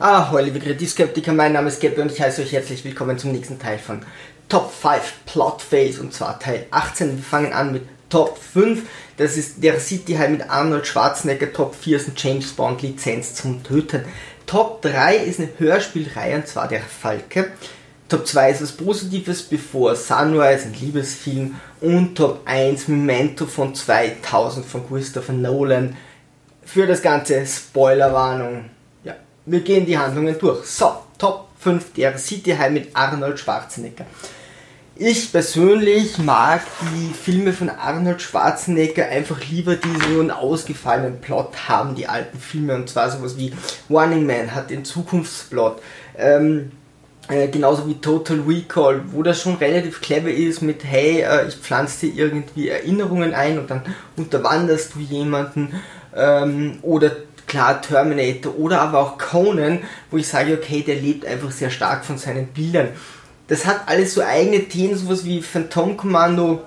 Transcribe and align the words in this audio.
Ah, 0.00 0.28
hallo 0.28 0.46
liebe 0.46 0.58
Krediskeptiker, 0.58 1.32
mein 1.32 1.52
Name 1.52 1.68
ist 1.68 1.78
Geppe 1.78 2.02
und 2.02 2.10
ich 2.10 2.20
heiße 2.20 2.42
euch 2.42 2.50
herzlich 2.50 2.84
willkommen 2.84 3.16
zum 3.16 3.30
nächsten 3.30 3.60
Teil 3.60 3.78
von 3.78 4.00
Top 4.48 4.72
5 4.72 5.00
Plot 5.24 5.62
Fails 5.62 6.00
und 6.00 6.12
zwar 6.12 6.40
Teil 6.40 6.66
18. 6.72 7.16
Wir 7.16 7.22
fangen 7.22 7.52
an 7.52 7.70
mit 7.72 7.82
Top 8.08 8.36
5. 8.36 8.82
Das 9.18 9.36
ist 9.36 9.62
der 9.62 9.78
City 9.78 10.14
High 10.14 10.30
mit 10.30 10.50
Arnold 10.50 10.88
Schwarzenegger. 10.88 11.52
Top 11.52 11.76
4 11.76 11.98
ist 11.98 12.08
ein 12.08 12.14
James 12.16 12.50
Bond 12.54 12.82
Lizenz 12.82 13.36
zum 13.36 13.62
Töten. 13.62 14.04
Top 14.46 14.82
3 14.82 15.14
ist 15.14 15.38
eine 15.38 15.50
Hörspielreihe 15.58 16.34
und 16.34 16.48
zwar 16.48 16.66
der 16.66 16.82
Falke. 16.82 17.52
Top 18.08 18.26
2 18.26 18.50
ist 18.50 18.62
was 18.62 18.72
Positives, 18.72 19.42
Before 19.42 19.94
Sunrise, 19.94 20.64
ein 20.64 20.74
Liebesfilm. 20.74 21.54
Und 21.80 22.16
Top 22.16 22.40
1 22.46 22.88
Memento 22.88 23.46
von 23.46 23.76
2000 23.76 24.66
von 24.66 24.88
Christopher 24.88 25.34
Nolan. 25.34 25.96
Für 26.64 26.88
das 26.88 27.00
Ganze 27.00 27.46
Spoilerwarnung 27.46 28.70
wir 29.46 29.60
gehen 29.60 29.86
die 29.86 29.98
Handlungen 29.98 30.38
durch. 30.38 30.66
So, 30.66 30.92
Top 31.18 31.48
5 31.58 31.92
der 31.94 32.18
City 32.18 32.52
High 32.52 32.72
mit 32.72 32.88
Arnold 32.94 33.38
Schwarzenegger. 33.38 34.06
Ich 34.96 35.32
persönlich 35.32 36.18
mag 36.18 36.62
die 36.80 37.12
Filme 37.12 37.52
von 37.52 37.68
Arnold 37.68 38.22
Schwarzenegger 38.22 39.06
einfach 39.08 39.40
lieber, 39.50 39.74
die 39.74 39.88
so 39.88 40.20
einen 40.20 40.30
ausgefallenen 40.30 41.20
Plot 41.20 41.68
haben, 41.68 41.96
die 41.96 42.06
alten 42.06 42.38
Filme. 42.38 42.76
Und 42.76 42.88
zwar 42.88 43.10
sowas 43.10 43.36
wie 43.36 43.52
Warning 43.88 44.24
Man 44.24 44.54
hat 44.54 44.70
den 44.70 44.84
Zukunftsplot. 44.84 45.82
Ähm, 46.16 46.70
äh, 47.28 47.48
genauso 47.48 47.88
wie 47.88 47.94
Total 47.94 48.38
Recall, 48.46 49.02
wo 49.10 49.22
das 49.22 49.40
schon 49.40 49.56
relativ 49.56 50.00
clever 50.00 50.30
ist 50.30 50.62
mit, 50.62 50.84
hey, 50.84 51.22
äh, 51.22 51.48
ich 51.48 51.56
pflanze 51.56 52.06
dir 52.06 52.26
irgendwie 52.26 52.68
Erinnerungen 52.68 53.34
ein 53.34 53.58
und 53.58 53.70
dann 53.70 53.82
unterwanderst 54.16 54.94
du 54.94 55.00
jemanden. 55.00 55.74
Ähm, 56.14 56.78
oder 56.82 57.10
klar 57.46 57.80
Terminator 57.80 58.56
oder 58.58 58.80
aber 58.80 59.00
auch 59.00 59.18
Conan, 59.18 59.80
wo 60.10 60.16
ich 60.16 60.28
sage, 60.28 60.54
okay, 60.54 60.82
der 60.82 60.96
lebt 60.96 61.26
einfach 61.26 61.50
sehr 61.50 61.70
stark 61.70 62.04
von 62.04 62.18
seinen 62.18 62.48
Bildern. 62.48 62.88
Das 63.48 63.66
hat 63.66 63.82
alles 63.86 64.14
so 64.14 64.22
eigene 64.22 64.68
Themen, 64.68 64.96
sowas 64.96 65.24
wie 65.24 65.42
Phantom 65.42 65.96
Commando 65.96 66.62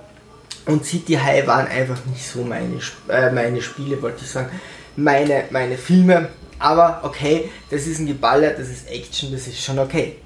und 0.67 0.86
City 0.86 1.16
High 1.16 1.48
waren 1.48 1.67
einfach 1.67 2.05
nicht 2.05 2.25
so 2.25 2.44
meine, 2.44 2.80
äh, 3.08 3.31
meine 3.31 3.61
Spiele, 3.61 4.02
wollte 4.02 4.23
ich 4.23 4.30
sagen, 4.30 4.50
meine, 4.95 5.45
meine 5.50 5.78
Filme. 5.78 6.30
Aber 6.59 7.02
okay, 7.03 7.50
das 7.70 7.88
ist 7.88 8.00
ein 8.00 8.08
Geballer, 8.08 8.52
das 8.52 8.70
ist 8.70 8.89
Action, 8.89 9.31
das 9.31 9.48
ist 9.48 9.64
schon 9.64 9.80
okay. 9.80 10.17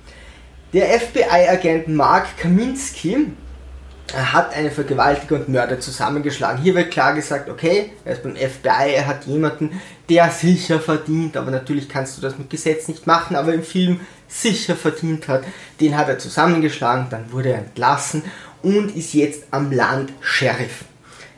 Der 0.73 0.87
FBI-Agent 0.99 1.89
Mark 1.89 2.37
Kaminski 2.37 3.27
er 4.13 4.33
hat 4.33 4.53
einen 4.53 4.71
Vergewaltiger 4.71 5.35
und 5.35 5.49
Mörder 5.49 5.79
zusammengeschlagen. 5.79 6.61
Hier 6.61 6.75
wird 6.75 6.91
klar 6.91 7.13
gesagt, 7.13 7.49
okay, 7.49 7.91
er 8.03 8.13
ist 8.13 8.23
beim 8.23 8.35
FBI, 8.35 8.93
er 8.95 9.07
hat 9.07 9.25
jemanden, 9.25 9.81
der 10.09 10.29
sicher 10.29 10.79
verdient, 10.79 11.37
aber 11.37 11.51
natürlich 11.51 11.87
kannst 11.87 12.17
du 12.17 12.21
das 12.21 12.37
mit 12.37 12.49
Gesetz 12.49 12.87
nicht 12.87 13.07
machen, 13.07 13.35
aber 13.35 13.53
im 13.53 13.63
Film 13.63 14.01
sicher 14.27 14.75
verdient 14.75 15.27
hat. 15.27 15.43
Den 15.79 15.97
hat 15.97 16.09
er 16.09 16.19
zusammengeschlagen, 16.19 17.07
dann 17.09 17.31
wurde 17.31 17.49
er 17.49 17.59
entlassen 17.59 18.23
und 18.61 18.95
ist 18.95 19.13
jetzt 19.13 19.43
am 19.51 19.71
Land 19.71 20.11
Sheriff. 20.21 20.85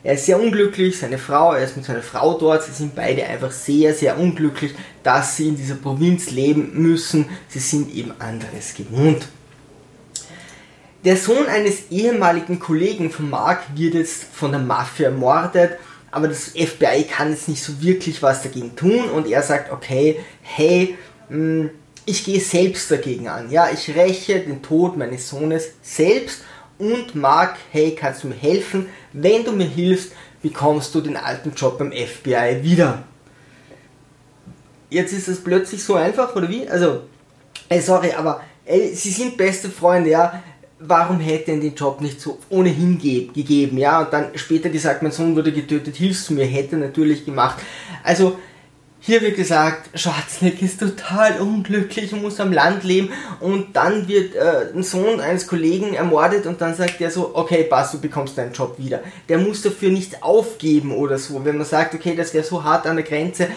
Er 0.05 0.15
ist 0.15 0.25
sehr 0.25 0.39
unglücklich, 0.39 0.99
seine 0.99 1.17
Frau, 1.17 1.53
er 1.53 1.63
ist 1.63 1.77
mit 1.77 1.85
seiner 1.85 2.01
Frau 2.01 2.37
dort, 2.37 2.63
sie 2.63 2.73
sind 2.73 2.93
beide 2.93 3.25
einfach 3.25 3.51
sehr, 3.51 3.93
sehr 3.93 4.19
unglücklich, 4.19 4.73
dass 5.01 5.37
sie 5.37 5.47
in 5.47 5.55
dieser 5.55 5.75
Provinz 5.75 6.31
leben 6.31 6.71
müssen. 6.73 7.25
Sie 7.47 7.59
sind 7.59 7.93
eben 7.93 8.13
anderes 8.19 8.73
gewohnt. 8.73 9.27
Der 11.03 11.17
Sohn 11.17 11.47
eines 11.47 11.91
ehemaligen 11.91 12.59
Kollegen 12.59 13.11
von 13.11 13.29
Mark 13.29 13.63
wird 13.75 13.93
jetzt 13.93 14.23
von 14.23 14.51
der 14.51 14.61
Mafia 14.61 15.09
ermordet, 15.09 15.71
aber 16.11 16.29
das 16.29 16.51
FBI 16.51 17.03
kann 17.09 17.31
jetzt 17.31 17.49
nicht 17.49 17.61
so 17.61 17.81
wirklich 17.81 18.23
was 18.23 18.41
dagegen 18.41 18.73
tun 18.77 19.09
und 19.09 19.27
er 19.27 19.43
sagt, 19.43 19.69
okay, 19.69 20.19
hey, 20.41 20.97
hm, 21.27 21.71
ich 22.05 22.23
gehe 22.23 22.39
selbst 22.39 22.89
dagegen 22.89 23.27
an. 23.27 23.51
Ja, 23.51 23.69
ich 23.69 23.93
räche 23.93 24.39
den 24.39 24.61
Tod 24.61 24.95
meines 24.95 25.29
Sohnes 25.29 25.71
selbst 25.81 26.43
und 26.77 27.15
Mark, 27.15 27.57
hey, 27.71 27.97
kannst 27.99 28.23
du 28.23 28.27
mir 28.27 28.35
helfen? 28.35 28.87
Wenn 29.11 29.43
du 29.43 29.51
mir 29.51 29.67
hilfst, 29.67 30.13
bekommst 30.41 30.95
du 30.95 31.01
den 31.01 31.17
alten 31.17 31.53
Job 31.53 31.79
beim 31.79 31.91
FBI 31.91 32.59
wieder. 32.61 33.03
Jetzt 34.89 35.11
ist 35.11 35.27
es 35.27 35.43
plötzlich 35.43 35.83
so 35.83 35.95
einfach, 35.95 36.33
oder 36.33 36.47
wie? 36.47 36.69
Also, 36.69 37.01
ey, 37.67 37.81
sorry, 37.81 38.13
aber 38.13 38.41
ey, 38.63 38.95
sie 38.95 39.11
sind 39.11 39.35
beste 39.35 39.69
Freunde, 39.69 40.09
ja 40.09 40.41
warum 40.87 41.19
hätte 41.19 41.51
er 41.51 41.59
den 41.59 41.75
Job 41.75 42.01
nicht 42.01 42.19
so 42.19 42.39
ohnehin 42.49 42.99
gegeben, 42.99 43.77
ja, 43.77 44.01
und 44.01 44.13
dann 44.13 44.27
später 44.35 44.69
gesagt, 44.69 45.01
mein 45.01 45.11
Sohn 45.11 45.35
wurde 45.35 45.51
getötet, 45.51 45.95
hilfst 45.95 46.29
du 46.29 46.33
mir, 46.33 46.45
hätte 46.45 46.77
natürlich 46.77 47.25
gemacht. 47.25 47.61
Also, 48.03 48.37
hier 49.05 49.21
wird 49.21 49.35
gesagt, 49.35 49.99
Schwarzenegger 49.99 50.63
ist 50.63 50.79
total 50.79 51.41
unglücklich 51.41 52.13
und 52.13 52.21
muss 52.21 52.39
am 52.39 52.53
Land 52.53 52.85
leben 52.85 53.09
und 53.41 53.75
dann 53.75 54.07
wird 54.07 54.33
äh, 54.33 54.73
ein 54.73 54.81
Sohn 54.81 55.19
eines 55.19 55.45
Kollegen 55.45 55.93
ermordet 55.93 56.45
und 56.45 56.61
dann 56.61 56.73
sagt 56.73 57.01
er 57.01 57.11
so, 57.11 57.31
okay, 57.33 57.63
passt, 57.63 57.93
du 57.93 57.99
bekommst 57.99 58.37
deinen 58.37 58.53
Job 58.53 58.75
wieder. 58.77 59.01
Der 59.27 59.39
muss 59.39 59.61
dafür 59.61 59.89
nichts 59.89 60.23
aufgeben 60.23 60.93
oder 60.93 61.17
so. 61.17 61.43
Wenn 61.43 61.57
man 61.57 61.65
sagt, 61.65 61.93
okay, 61.93 62.15
das 62.15 62.33
wäre 62.33 62.45
so 62.45 62.63
hart 62.63 62.87
an 62.87 62.95
der 62.95 63.03
Grenze, 63.03 63.49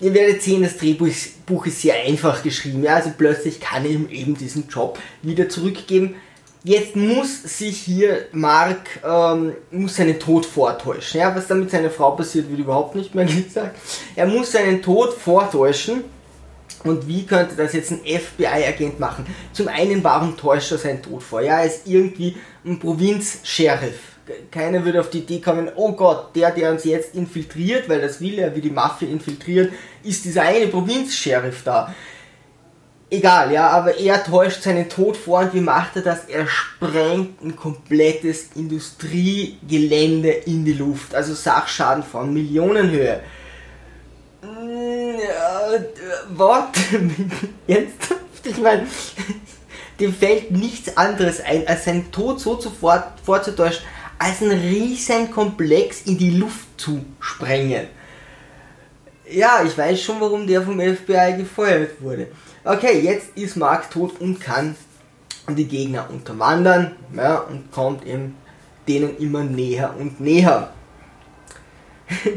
ihr 0.00 0.14
werdet 0.14 0.42
sehen, 0.42 0.62
das 0.62 0.78
Drehbuch 0.78 1.66
ist 1.66 1.82
sehr 1.82 1.96
einfach 1.96 2.42
geschrieben. 2.42 2.82
Ja? 2.82 2.96
Also 2.96 3.10
plötzlich 3.16 3.60
kann 3.60 3.84
er 3.84 3.90
ihm 3.90 4.08
eben 4.08 4.34
diesen 4.34 4.68
Job 4.68 4.98
wieder 5.20 5.46
zurückgeben. 5.50 6.14
Jetzt 6.66 6.96
muss 6.96 7.42
sich 7.42 7.76
hier 7.76 8.24
Mark 8.32 8.88
ähm, 9.06 9.52
muss 9.70 9.96
seinen 9.96 10.18
Tod 10.18 10.46
vortäuschen. 10.46 11.20
Ja, 11.20 11.36
was 11.36 11.46
dann 11.46 11.60
mit 11.60 11.70
seiner 11.70 11.90
Frau 11.90 12.12
passiert, 12.12 12.48
wird 12.48 12.58
überhaupt 12.58 12.94
nicht 12.94 13.14
mehr 13.14 13.24
gesagt. 13.26 13.76
Er 14.16 14.26
muss 14.26 14.52
seinen 14.52 14.80
Tod 14.80 15.12
vortäuschen. 15.12 16.04
Und 16.82 17.06
wie 17.06 17.26
könnte 17.26 17.54
das 17.54 17.74
jetzt 17.74 17.90
ein 17.90 18.00
FBI-Agent 18.00 18.98
machen? 18.98 19.26
Zum 19.52 19.68
einen, 19.68 20.02
warum 20.02 20.36
täuscht 20.36 20.72
er 20.72 20.78
seinen 20.78 21.02
Tod 21.02 21.22
vor? 21.22 21.42
Ja, 21.42 21.58
er 21.58 21.66
ist 21.66 21.86
irgendwie 21.86 22.36
ein 22.64 22.78
Provinz-Sheriff. 22.78 23.98
Keiner 24.50 24.84
würde 24.86 25.00
auf 25.00 25.10
die 25.10 25.18
Idee 25.18 25.40
kommen, 25.40 25.70
oh 25.76 25.92
Gott, 25.92 26.34
der, 26.34 26.50
der 26.50 26.70
uns 26.72 26.84
jetzt 26.84 27.14
infiltriert, 27.14 27.90
weil 27.90 28.00
das 28.00 28.22
will 28.22 28.38
er, 28.38 28.54
wie 28.56 28.62
die 28.62 28.70
Mafia 28.70 29.08
infiltriert, 29.08 29.72
ist 30.02 30.24
dieser 30.24 30.42
eine 30.42 30.66
Provinz-Sheriff 30.68 31.62
da 31.62 31.94
egal, 33.14 33.52
ja, 33.52 33.68
aber 33.68 33.96
er 33.96 34.22
täuscht 34.22 34.62
seinen 34.62 34.88
Tod 34.88 35.16
vor 35.16 35.40
und 35.40 35.54
wie 35.54 35.60
macht 35.60 35.96
er 35.96 36.02
das? 36.02 36.24
Er 36.26 36.46
sprengt 36.46 37.42
ein 37.42 37.56
komplettes 37.56 38.50
Industriegelände 38.54 40.30
in 40.30 40.64
die 40.64 40.74
Luft, 40.74 41.14
also 41.14 41.34
Sachschaden 41.34 42.02
von 42.02 42.32
Millionenhöhe. 42.32 43.20
Ja, 44.42 46.36
Wort, 46.36 46.76
ernsthaft, 47.66 48.20
ich 48.44 48.58
meine, 48.58 48.86
dem 50.00 50.14
fällt 50.14 50.50
nichts 50.50 50.96
anderes 50.96 51.40
ein, 51.40 51.66
als 51.66 51.84
seinen 51.84 52.10
Tod 52.12 52.40
so 52.40 52.60
sofort 52.60 53.20
vorzutäuschen, 53.24 53.84
als 54.18 54.42
einen 54.42 54.58
riesen 54.58 55.30
Komplex 55.30 56.02
in 56.02 56.18
die 56.18 56.30
Luft 56.30 56.66
zu 56.76 57.04
sprengen. 57.20 57.86
Ja, 59.30 59.62
ich 59.64 59.76
weiß 59.76 60.02
schon, 60.02 60.20
warum 60.20 60.46
der 60.46 60.62
vom 60.62 60.78
FBI 60.78 61.36
gefeuert 61.38 62.00
wurde. 62.00 62.28
Okay, 62.64 63.00
jetzt 63.00 63.36
ist 63.36 63.56
Mark 63.56 63.90
tot 63.90 64.20
und 64.20 64.40
kann 64.40 64.74
die 65.48 65.66
Gegner 65.66 66.08
unterwandern 66.10 66.92
ja, 67.14 67.36
und 67.36 67.70
kommt 67.70 68.06
eben 68.06 68.36
denen 68.88 69.18
immer 69.18 69.44
näher 69.44 69.94
und 69.98 70.18
näher. 70.18 70.72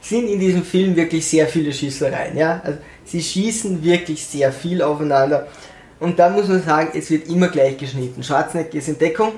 sind 0.00 0.28
in 0.28 0.38
diesem 0.38 0.64
Film 0.64 0.94
wirklich 0.96 1.26
sehr 1.26 1.48
viele 1.48 1.72
Schießereien. 1.72 2.36
Ja? 2.36 2.60
Also, 2.62 2.78
sie 3.04 3.22
schießen 3.22 3.82
wirklich 3.82 4.24
sehr 4.26 4.52
viel 4.52 4.82
aufeinander. 4.82 5.48
Und 5.98 6.18
da 6.18 6.30
muss 6.30 6.48
man 6.48 6.62
sagen, 6.62 6.90
es 6.94 7.10
wird 7.10 7.28
immer 7.28 7.48
gleich 7.48 7.78
geschnitten. 7.78 8.22
Schwarzenegger 8.22 8.74
ist 8.74 8.88
in 8.88 8.98
Deckung. 8.98 9.32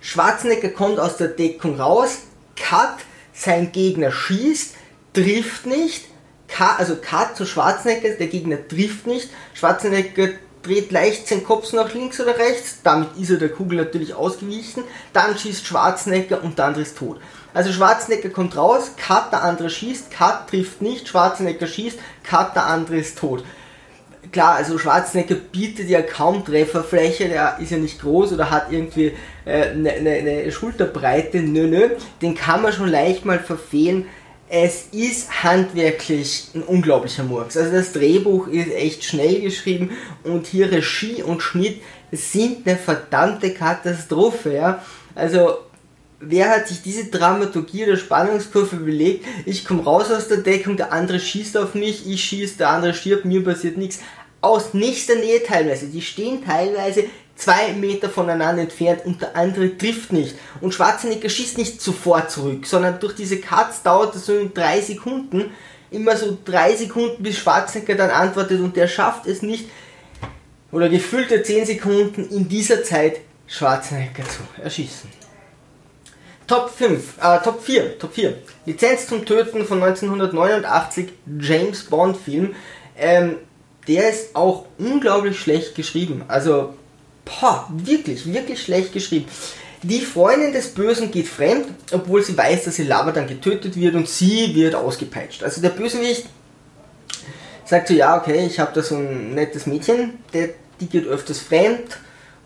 Schwarzenegger 0.00 0.70
kommt 0.70 0.98
aus 0.98 1.16
der 1.18 1.28
Deckung 1.28 1.78
raus, 1.78 2.22
cut, 2.56 2.96
sein 3.32 3.70
Gegner 3.70 4.10
schießt, 4.10 4.74
trifft 5.12 5.66
nicht, 5.66 6.09
K, 6.50 6.76
also 6.76 6.96
Cut 6.96 7.36
zu 7.36 7.46
Schwarzenegger, 7.46 8.10
der 8.10 8.26
Gegner 8.26 8.56
trifft 8.66 9.06
nicht. 9.06 9.30
Schwarzenegger 9.54 10.28
dreht 10.62 10.90
leicht 10.90 11.28
seinen 11.28 11.44
Kopf 11.44 11.72
nach 11.72 11.94
links 11.94 12.20
oder 12.20 12.36
rechts, 12.36 12.80
damit 12.82 13.16
ist 13.18 13.30
er 13.30 13.38
der 13.38 13.48
Kugel 13.48 13.78
natürlich 13.78 14.14
ausgewichen. 14.14 14.84
Dann 15.12 15.38
schießt 15.38 15.66
Schwarzenegger 15.66 16.42
und 16.42 16.58
der 16.58 16.66
andere 16.66 16.82
ist 16.82 16.98
tot. 16.98 17.20
Also 17.54 17.72
Schwarzenegger 17.72 18.28
kommt 18.30 18.56
raus, 18.56 18.92
Cut, 18.96 19.32
der 19.32 19.42
andere 19.42 19.70
schießt, 19.70 20.10
Cut 20.10 20.48
trifft 20.48 20.82
nicht, 20.82 21.08
Schwarzenegger 21.08 21.66
schießt, 21.66 21.98
Cut, 22.22 22.54
der 22.54 22.66
andere 22.66 22.98
ist 22.98 23.18
tot. 23.18 23.44
Klar, 24.32 24.56
also 24.56 24.78
Schwarzenegger 24.78 25.34
bietet 25.34 25.88
ja 25.88 26.02
kaum 26.02 26.44
Trefferfläche, 26.44 27.28
der 27.28 27.56
ist 27.58 27.70
ja 27.70 27.78
nicht 27.78 28.00
groß 28.00 28.32
oder 28.34 28.50
hat 28.50 28.70
irgendwie 28.70 29.16
eine 29.44 29.92
äh, 29.92 30.00
ne, 30.00 30.44
ne 30.44 30.52
Schulterbreite, 30.52 31.38
nö, 31.40 31.66
nö. 31.66 31.88
Den 32.22 32.34
kann 32.34 32.62
man 32.62 32.72
schon 32.72 32.88
leicht 32.88 33.24
mal 33.24 33.40
verfehlen 33.40 34.06
es 34.52 34.86
ist 34.90 35.44
handwerklich 35.44 36.48
ein 36.54 36.62
unglaublicher 36.62 37.22
Murks. 37.22 37.56
Also 37.56 37.70
das 37.70 37.92
Drehbuch 37.92 38.48
ist 38.48 38.72
echt 38.72 39.04
schnell 39.04 39.40
geschrieben 39.40 39.92
und 40.24 40.48
hier 40.48 40.72
Regie 40.72 41.22
und 41.22 41.40
Schnitt 41.40 41.80
sind 42.10 42.66
eine 42.66 42.76
verdammte 42.76 43.54
Katastrophe, 43.54 44.54
ja. 44.54 44.84
Also 45.14 45.58
wer 46.18 46.50
hat 46.50 46.66
sich 46.66 46.82
diese 46.82 47.06
Dramaturgie 47.06 47.84
der 47.84 47.96
Spannungskurve 47.96 48.74
überlegt? 48.74 49.24
Ich 49.46 49.64
komme 49.64 49.84
raus 49.84 50.10
aus 50.10 50.26
der 50.26 50.38
Deckung, 50.38 50.76
der 50.76 50.92
andere 50.92 51.20
schießt 51.20 51.56
auf 51.56 51.74
mich, 51.74 52.10
ich 52.10 52.24
schieße, 52.24 52.58
der 52.58 52.70
andere 52.70 52.92
stirbt, 52.92 53.24
mir 53.24 53.44
passiert 53.44 53.76
nichts. 53.76 54.00
Aus 54.40 54.74
nächster 54.74 55.14
Nähe 55.14 55.44
teilweise. 55.44 55.86
Die 55.86 56.02
stehen 56.02 56.44
teilweise 56.44 57.04
zwei 57.40 57.72
Meter 57.72 58.08
voneinander 58.08 58.62
entfernt 58.62 59.04
und 59.04 59.20
der 59.22 59.34
andere 59.36 59.76
trifft 59.76 60.12
nicht. 60.12 60.36
Und 60.60 60.74
Schwarzenegger 60.74 61.28
schießt 61.28 61.58
nicht 61.58 61.80
sofort 61.80 62.30
zurück, 62.30 62.66
sondern 62.66 63.00
durch 63.00 63.14
diese 63.14 63.40
Cuts 63.40 63.82
dauert 63.82 64.14
es 64.14 64.28
in 64.28 64.52
drei 64.52 64.80
Sekunden, 64.80 65.50
immer 65.90 66.16
so 66.16 66.38
drei 66.44 66.76
Sekunden, 66.76 67.22
bis 67.22 67.38
Schwarzenegger 67.38 67.94
dann 67.94 68.10
antwortet 68.10 68.60
und 68.60 68.76
der 68.76 68.88
schafft 68.88 69.26
es 69.26 69.42
nicht, 69.42 69.66
oder 70.70 70.88
gefüllte 70.88 71.42
zehn 71.42 71.66
Sekunden 71.66 72.28
in 72.28 72.48
dieser 72.48 72.84
Zeit 72.84 73.20
Schwarzenegger 73.46 74.22
zu 74.24 74.62
erschießen. 74.62 75.10
Top 76.46 76.70
5, 76.70 77.18
äh, 77.20 77.38
Top 77.42 77.62
4, 77.62 77.98
Top 77.98 78.12
4. 78.12 78.34
Lizenz 78.66 79.06
zum 79.06 79.24
Töten 79.24 79.64
von 79.64 79.82
1989, 79.82 81.08
James 81.40 81.84
Bond 81.84 82.16
Film. 82.16 82.54
Ähm, 82.96 83.36
der 83.86 84.10
ist 84.10 84.34
auch 84.36 84.66
unglaublich 84.78 85.38
schlecht 85.38 85.74
geschrieben. 85.74 86.24
Also, 86.28 86.74
boah, 87.40 87.66
wirklich, 87.70 88.32
wirklich 88.32 88.62
schlecht 88.62 88.92
geschrieben. 88.92 89.26
Die 89.82 90.00
Freundin 90.00 90.52
des 90.52 90.74
Bösen 90.74 91.10
geht 91.10 91.28
fremd, 91.28 91.66
obwohl 91.92 92.22
sie 92.22 92.36
weiß, 92.36 92.64
dass 92.64 92.78
ihr 92.78 92.84
Lava 92.84 93.12
dann 93.12 93.26
getötet 93.26 93.76
wird 93.76 93.94
und 93.94 94.08
sie 94.08 94.54
wird 94.54 94.74
ausgepeitscht. 94.74 95.42
Also 95.42 95.62
der 95.62 95.70
Bösewicht 95.70 96.26
sagt 97.64 97.88
so, 97.88 97.94
ja, 97.94 98.18
okay, 98.18 98.46
ich 98.46 98.58
habe 98.58 98.72
da 98.74 98.82
so 98.82 98.96
ein 98.96 99.34
nettes 99.34 99.66
Mädchen, 99.66 100.18
der, 100.34 100.50
die 100.80 100.86
geht 100.86 101.06
öfters 101.06 101.38
fremd 101.38 101.98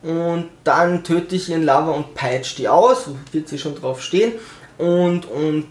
und 0.03 0.51
dann 0.63 1.03
töte 1.03 1.35
ich 1.35 1.49
ihren 1.49 1.65
Lava 1.65 1.91
und 1.93 2.15
peitsche 2.15 2.57
die 2.57 2.69
aus, 2.69 3.09
wird 3.33 3.49
sie 3.49 3.59
schon 3.59 3.75
drauf 3.75 4.01
stehen 4.01 4.33
und, 4.79 5.25
und 5.25 5.67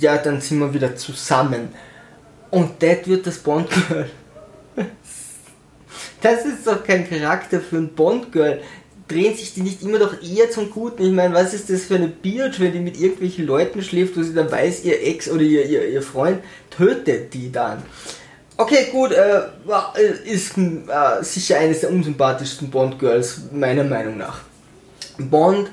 ja, 0.00 0.16
dann 0.16 0.40
sind 0.40 0.58
wir 0.58 0.74
wieder 0.74 0.96
zusammen. 0.96 1.68
Und 2.50 2.82
das 2.82 3.06
wird 3.06 3.26
das 3.26 3.38
Bond-Girl. 3.38 4.10
Das 6.24 6.46
ist 6.46 6.66
doch 6.66 6.82
kein 6.82 7.06
Charakter 7.06 7.60
für 7.60 7.76
ein 7.76 7.88
Bond-Girl. 7.88 8.62
Drehen 9.08 9.36
sich 9.36 9.52
die 9.52 9.60
nicht 9.60 9.82
immer 9.82 9.98
doch 9.98 10.14
eher 10.22 10.50
zum 10.50 10.70
Guten? 10.70 11.04
Ich 11.04 11.12
meine, 11.12 11.34
was 11.34 11.52
ist 11.52 11.68
das 11.68 11.84
für 11.84 11.96
eine 11.96 12.08
Biatch, 12.08 12.60
wenn 12.60 12.72
die 12.72 12.78
mit 12.78 12.98
irgendwelchen 12.98 13.46
Leuten 13.46 13.82
schläft, 13.82 14.16
wo 14.16 14.22
sie 14.22 14.32
dann 14.32 14.50
weiß, 14.50 14.84
ihr 14.84 15.06
Ex 15.06 15.30
oder 15.30 15.42
ihr, 15.42 15.66
ihr, 15.66 15.86
ihr 15.86 16.00
Freund 16.00 16.38
tötet 16.70 17.34
die 17.34 17.52
dann? 17.52 17.82
Okay, 18.56 18.86
gut, 18.90 19.12
äh, 19.12 19.42
ist 20.24 20.56
äh, 20.56 21.22
sicher 21.22 21.58
eines 21.58 21.80
der 21.80 21.90
unsympathischsten 21.90 22.70
Bond-Girls, 22.70 23.42
meiner 23.52 23.84
Meinung 23.84 24.16
nach. 24.16 24.40
Bond 25.18 25.68
äh, 25.68 25.70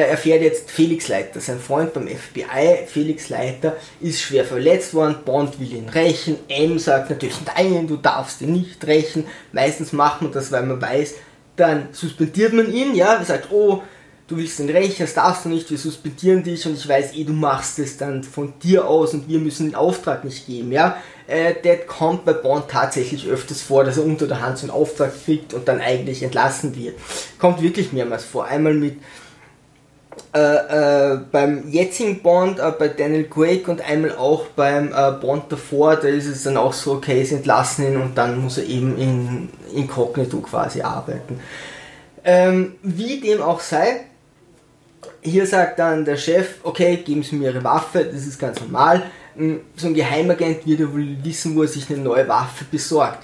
erfährt 0.00 0.42
jetzt 0.42 0.70
Felix 0.70 1.08
Leiter, 1.08 1.40
sein 1.40 1.60
Freund 1.60 1.92
beim 1.92 2.08
FBI. 2.08 2.86
Felix 2.86 3.28
Leiter 3.28 3.76
ist 4.00 4.22
schwer 4.22 4.44
verletzt 4.44 4.94
worden, 4.94 5.16
Bond 5.24 5.60
will 5.60 5.72
ihn 5.72 5.88
rächen. 5.88 6.38
M 6.48 6.78
sagt 6.78 7.10
natürlich, 7.10 7.36
nein, 7.56 7.86
du 7.86 7.96
darfst 7.96 8.40
ihn 8.40 8.52
nicht 8.52 8.86
rächen. 8.86 9.26
Meistens 9.52 9.92
macht 9.92 10.22
man 10.22 10.32
das, 10.32 10.50
weil 10.50 10.64
man 10.64 10.80
weiß, 10.80 11.14
dann 11.56 11.88
suspendiert 11.92 12.52
man 12.54 12.72
ihn, 12.72 12.94
ja, 12.94 13.22
sagt, 13.24 13.52
oh, 13.52 13.82
du 14.28 14.38
willst 14.38 14.58
den 14.58 14.70
rächen, 14.70 15.02
das 15.02 15.14
darfst 15.14 15.44
du 15.44 15.50
nicht, 15.50 15.70
wir 15.70 15.76
suspendieren 15.76 16.42
dich 16.42 16.66
und 16.66 16.74
ich 16.74 16.88
weiß 16.88 17.14
eh, 17.14 17.24
du 17.24 17.34
machst 17.34 17.78
es 17.78 17.98
dann 17.98 18.24
von 18.24 18.54
dir 18.62 18.88
aus 18.88 19.12
und 19.12 19.28
wir 19.28 19.38
müssen 19.38 19.66
den 19.66 19.74
Auftrag 19.74 20.24
nicht 20.24 20.46
geben, 20.46 20.72
ja. 20.72 20.96
Äh, 21.26 21.54
das 21.62 21.86
kommt 21.86 22.24
bei 22.24 22.32
Bond 22.32 22.68
tatsächlich 22.68 23.26
öfters 23.26 23.60
vor, 23.60 23.84
dass 23.84 23.98
er 23.98 24.04
unter 24.04 24.26
der 24.26 24.40
Hand 24.40 24.58
so 24.58 24.66
einen 24.66 24.70
Auftrag 24.70 25.12
kriegt 25.24 25.54
und 25.54 25.68
dann 25.68 25.80
eigentlich 25.80 26.22
entlassen 26.22 26.74
wird. 26.76 26.98
Kommt 27.38 27.62
wirklich 27.62 27.92
mehrmals 27.92 28.24
vor. 28.24 28.46
Einmal 28.46 28.74
mit 28.74 28.96
äh, 30.34 31.12
äh, 31.14 31.18
beim 31.30 31.68
jetzigen 31.68 32.22
Bond, 32.22 32.58
äh, 32.58 32.72
bei 32.78 32.88
Daniel 32.88 33.24
Craig 33.24 33.68
und 33.68 33.82
einmal 33.82 34.16
auch 34.16 34.46
beim 34.46 34.90
äh, 34.90 35.12
Bond 35.20 35.52
davor, 35.52 35.96
da 35.96 36.08
ist 36.08 36.26
es 36.26 36.44
dann 36.44 36.56
auch 36.56 36.72
so, 36.72 36.92
okay, 36.92 37.22
sie 37.22 37.34
entlassen 37.34 37.86
ihn 37.86 37.96
und 37.98 38.16
dann 38.16 38.40
muss 38.40 38.56
er 38.56 38.64
eben 38.64 38.96
in 38.96 39.48
Inkognito 39.74 40.38
quasi 40.38 40.80
arbeiten. 40.80 41.38
Ähm, 42.24 42.76
wie 42.82 43.20
dem 43.20 43.42
auch 43.42 43.60
sei, 43.60 44.06
hier 45.20 45.46
sagt 45.46 45.78
dann 45.78 46.04
der 46.06 46.16
Chef, 46.16 46.60
okay, 46.62 46.96
geben 46.96 47.22
Sie 47.22 47.36
mir 47.36 47.50
Ihre 47.50 47.64
Waffe, 47.64 48.04
das 48.04 48.26
ist 48.26 48.38
ganz 48.38 48.58
normal. 48.60 49.02
Hm, 49.36 49.60
so 49.76 49.88
ein 49.88 49.94
Geheimagent 49.94 50.66
wird 50.66 50.80
ja 50.80 50.92
wohl 50.92 51.16
wissen, 51.22 51.54
wo 51.54 51.62
er 51.62 51.68
sich 51.68 51.90
eine 51.90 51.98
neue 52.00 52.26
Waffe 52.26 52.64
besorgt. 52.70 53.18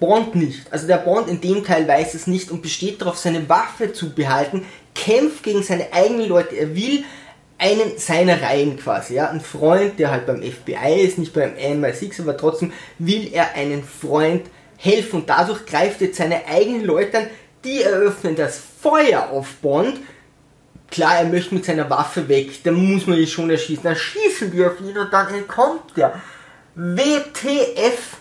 Bond 0.00 0.34
nicht. 0.34 0.72
Also 0.72 0.86
der 0.86 0.98
Bond 0.98 1.28
in 1.28 1.40
dem 1.40 1.64
Teil 1.64 1.86
weiß 1.86 2.14
es 2.14 2.26
nicht 2.26 2.50
und 2.50 2.62
besteht 2.62 3.00
darauf, 3.00 3.18
seine 3.18 3.48
Waffe 3.48 3.92
zu 3.92 4.10
behalten, 4.10 4.64
kämpft 4.94 5.42
gegen 5.42 5.62
seine 5.62 5.92
eigenen 5.92 6.28
Leute. 6.28 6.56
Er 6.56 6.74
will 6.74 7.04
einen 7.58 7.98
seiner 7.98 8.40
Reihen 8.40 8.76
quasi, 8.78 9.14
ja, 9.14 9.30
ein 9.30 9.40
Freund, 9.40 9.98
der 9.98 10.10
halt 10.10 10.26
beim 10.26 10.42
FBI 10.42 11.00
ist, 11.00 11.18
nicht 11.18 11.32
beim 11.32 11.54
MI6, 11.54 12.22
aber 12.22 12.36
trotzdem 12.36 12.72
will 12.98 13.30
er 13.32 13.54
einen 13.54 13.82
Freund 13.82 14.42
helfen 14.76 15.20
und 15.20 15.28
dadurch 15.28 15.66
greift 15.66 16.00
jetzt 16.00 16.18
seine 16.18 16.46
eigenen 16.46 16.84
Leute 16.84 17.18
an, 17.18 17.26
die 17.64 17.82
eröffnen 17.82 18.36
das 18.36 18.60
Feuer 18.80 19.30
auf 19.30 19.56
Bond 19.56 19.98
klar, 20.90 21.18
er 21.18 21.24
möchte 21.24 21.54
mit 21.54 21.64
seiner 21.64 21.88
Waffe 21.90 22.28
weg, 22.28 22.62
dann 22.64 22.74
muss 22.74 23.06
man 23.06 23.18
ihn 23.18 23.26
schon 23.26 23.50
erschießen. 23.50 23.84
Dann 23.84 23.96
schießen 23.96 24.50
die 24.50 24.64
auf 24.64 24.80
ihn 24.80 24.96
und 24.96 25.12
dann 25.12 25.32
entkommt 25.34 25.96
er. 25.96 26.20
WTF! 26.74 28.18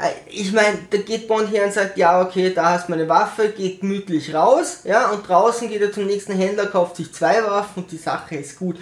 Äh, 0.00 0.12
ich 0.28 0.52
meine, 0.52 0.78
da 0.88 0.98
geht 0.98 1.28
Bond 1.28 1.52
her 1.52 1.66
und 1.66 1.72
sagt, 1.72 1.98
ja, 1.98 2.22
okay, 2.22 2.52
da 2.54 2.70
hast 2.70 2.88
du 2.88 2.92
meine 2.92 3.08
Waffe, 3.08 3.50
geht 3.50 3.80
gemütlich 3.80 4.34
raus, 4.34 4.80
ja, 4.84 5.10
und 5.10 5.28
draußen 5.28 5.68
geht 5.68 5.82
er 5.82 5.92
zum 5.92 6.06
nächsten 6.06 6.32
Händler, 6.32 6.66
kauft 6.66 6.96
sich 6.96 7.12
zwei 7.12 7.42
Waffen 7.44 7.82
und 7.82 7.92
die 7.92 7.98
Sache 7.98 8.36
ist 8.36 8.58
gut. 8.58 8.76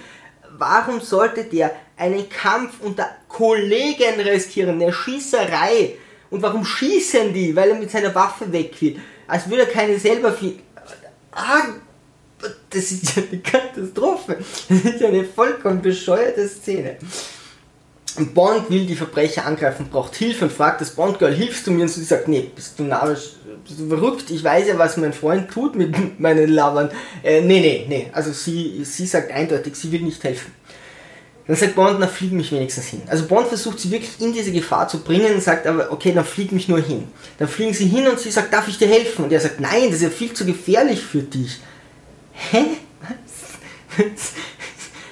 Warum 0.56 1.00
sollte 1.00 1.44
der 1.44 1.72
einen 1.96 2.28
Kampf 2.28 2.80
unter 2.80 3.08
Kollegen 3.28 4.20
riskieren, 4.20 4.80
eine 4.80 4.92
Schießerei? 4.92 5.96
Und 6.30 6.42
warum 6.42 6.64
schießen 6.64 7.32
die? 7.32 7.54
Weil 7.54 7.70
er 7.70 7.76
mit 7.76 7.90
seiner 7.90 8.14
Waffe 8.14 8.50
weg 8.52 8.80
will. 8.80 9.00
Als 9.26 9.48
würde 9.48 9.62
er 9.62 9.68
keine 9.68 9.98
selber 9.98 10.32
finden. 10.32 10.62
Ah, 11.32 11.62
das 12.70 12.92
ist 12.92 13.16
ja 13.16 13.22
eine 13.22 13.40
Katastrophe. 13.40 14.38
Das 14.68 14.84
ist 14.84 15.00
ja 15.00 15.08
eine 15.08 15.24
vollkommen 15.24 15.80
bescheuerte 15.80 16.46
Szene. 16.48 16.96
Bond 18.26 18.70
will 18.70 18.86
die 18.86 18.94
Verbrecher 18.94 19.46
angreifen, 19.46 19.88
braucht 19.90 20.14
Hilfe 20.14 20.44
und 20.44 20.52
fragt 20.52 20.80
das 20.80 20.90
Bond-Girl, 20.90 21.34
hilfst 21.34 21.66
du 21.66 21.70
mir? 21.70 21.82
Und 21.82 21.88
sie 21.88 22.04
sagt, 22.04 22.28
nee, 22.28 22.50
bist 22.54 22.78
du 22.78 22.84
narrisch, 22.84 23.36
bist 23.64 23.80
du 23.80 23.88
verrückt? 23.88 24.30
Ich 24.30 24.42
weiß 24.42 24.68
ja, 24.68 24.78
was 24.78 24.96
mein 24.96 25.12
Freund 25.12 25.50
tut 25.50 25.76
mit 25.76 26.20
meinen 26.20 26.50
Lovern. 26.50 26.90
Äh, 27.22 27.40
nee, 27.40 27.60
nee, 27.60 27.86
nee. 27.88 28.10
Also 28.12 28.32
sie, 28.32 28.84
sie 28.84 29.06
sagt 29.06 29.30
eindeutig, 29.32 29.76
sie 29.76 29.90
will 29.92 30.02
nicht 30.02 30.22
helfen. 30.24 30.52
Dann 31.46 31.56
sagt 31.56 31.76
Bond, 31.76 31.98
na 31.98 32.06
flieg 32.06 32.32
mich 32.32 32.52
wenigstens 32.52 32.86
hin. 32.88 33.02
Also 33.06 33.26
Bond 33.26 33.48
versucht 33.48 33.80
sie 33.80 33.90
wirklich 33.90 34.20
in 34.20 34.34
diese 34.34 34.52
Gefahr 34.52 34.86
zu 34.86 35.00
bringen 35.00 35.34
und 35.34 35.42
sagt 35.42 35.66
aber, 35.66 35.90
okay, 35.90 36.12
dann 36.12 36.26
flieg 36.26 36.52
mich 36.52 36.68
nur 36.68 36.80
hin. 36.80 37.08
Dann 37.38 37.48
fliegen 37.48 37.72
sie 37.72 37.86
hin 37.86 38.06
und 38.06 38.20
sie 38.20 38.30
sagt, 38.30 38.52
darf 38.52 38.68
ich 38.68 38.76
dir 38.76 38.88
helfen? 38.88 39.24
Und 39.24 39.32
er 39.32 39.40
sagt, 39.40 39.58
nein, 39.58 39.86
das 39.86 39.94
ist 39.94 40.02
ja 40.02 40.10
viel 40.10 40.34
zu 40.34 40.44
gefährlich 40.44 41.00
für 41.02 41.22
dich. 41.22 41.58
Hä? 42.32 42.64
Was? 43.96 44.32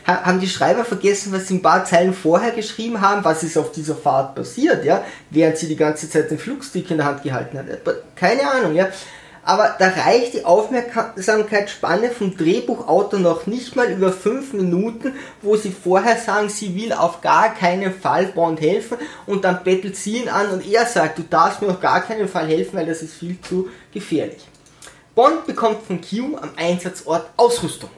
Haben 0.07 0.41
die 0.41 0.49
Schreiber 0.49 0.85
vergessen, 0.85 1.33
was 1.33 1.49
sie 1.49 1.55
ein 1.55 1.63
paar 1.63 1.85
Zeilen 1.85 2.15
vorher 2.15 2.53
geschrieben 2.53 3.01
haben, 3.01 3.25
was 3.25 3.43
ist 3.43 3.59
auf 3.59 3.73
dieser 3.73 3.97
Fahrt 3.97 4.35
passiert, 4.35 4.85
ja, 4.85 5.05
während 5.31 5.59
sie 5.59 5.69
die 5.69 5.77
ganze 5.77 6.09
Zeit 6.09 6.31
den 6.31 6.39
Flugstick 6.39 6.91
in 6.91 6.99
der 6.99 7.07
Hand 7.07 7.23
gehalten 7.23 7.59
hat. 7.59 7.67
Keine 8.15 8.49
Ahnung, 8.51 8.75
ja. 8.75 8.89
Aber 9.43 9.77
da 9.79 9.87
reicht 9.87 10.35
die 10.35 10.45
Aufmerksamkeitsspanne 10.45 12.11
vom 12.11 12.37
Drehbuchautor 12.37 13.21
noch 13.21 13.47
nicht 13.47 13.77
mal 13.77 13.89
über 13.89 14.13
fünf 14.13 14.53
Minuten, 14.53 15.13
wo 15.41 15.55
sie 15.55 15.71
vorher 15.71 16.17
sagen, 16.17 16.49
sie 16.49 16.75
will 16.75 16.93
auf 16.93 17.21
gar 17.21 17.55
keinen 17.55 17.95
Fall 17.95 18.27
Bond 18.27 18.61
helfen 18.61 18.99
und 19.25 19.45
dann 19.45 19.63
bettelt 19.63 19.95
sie 19.95 20.17
ihn 20.19 20.29
an 20.29 20.51
und 20.51 20.67
er 20.69 20.85
sagt, 20.87 21.19
du 21.19 21.23
darfst 21.23 21.63
mir 21.63 21.69
auf 21.69 21.81
gar 21.81 22.01
keinen 22.01 22.27
Fall 22.27 22.49
helfen, 22.49 22.77
weil 22.77 22.87
das 22.87 23.03
ist 23.03 23.15
viel 23.15 23.41
zu 23.41 23.69
gefährlich. 23.93 24.49
Bond 25.15 25.47
bekommt 25.47 25.87
von 25.87 26.01
Q 26.01 26.37
am 26.39 26.51
Einsatzort 26.57 27.31
Ausrüstung. 27.37 27.91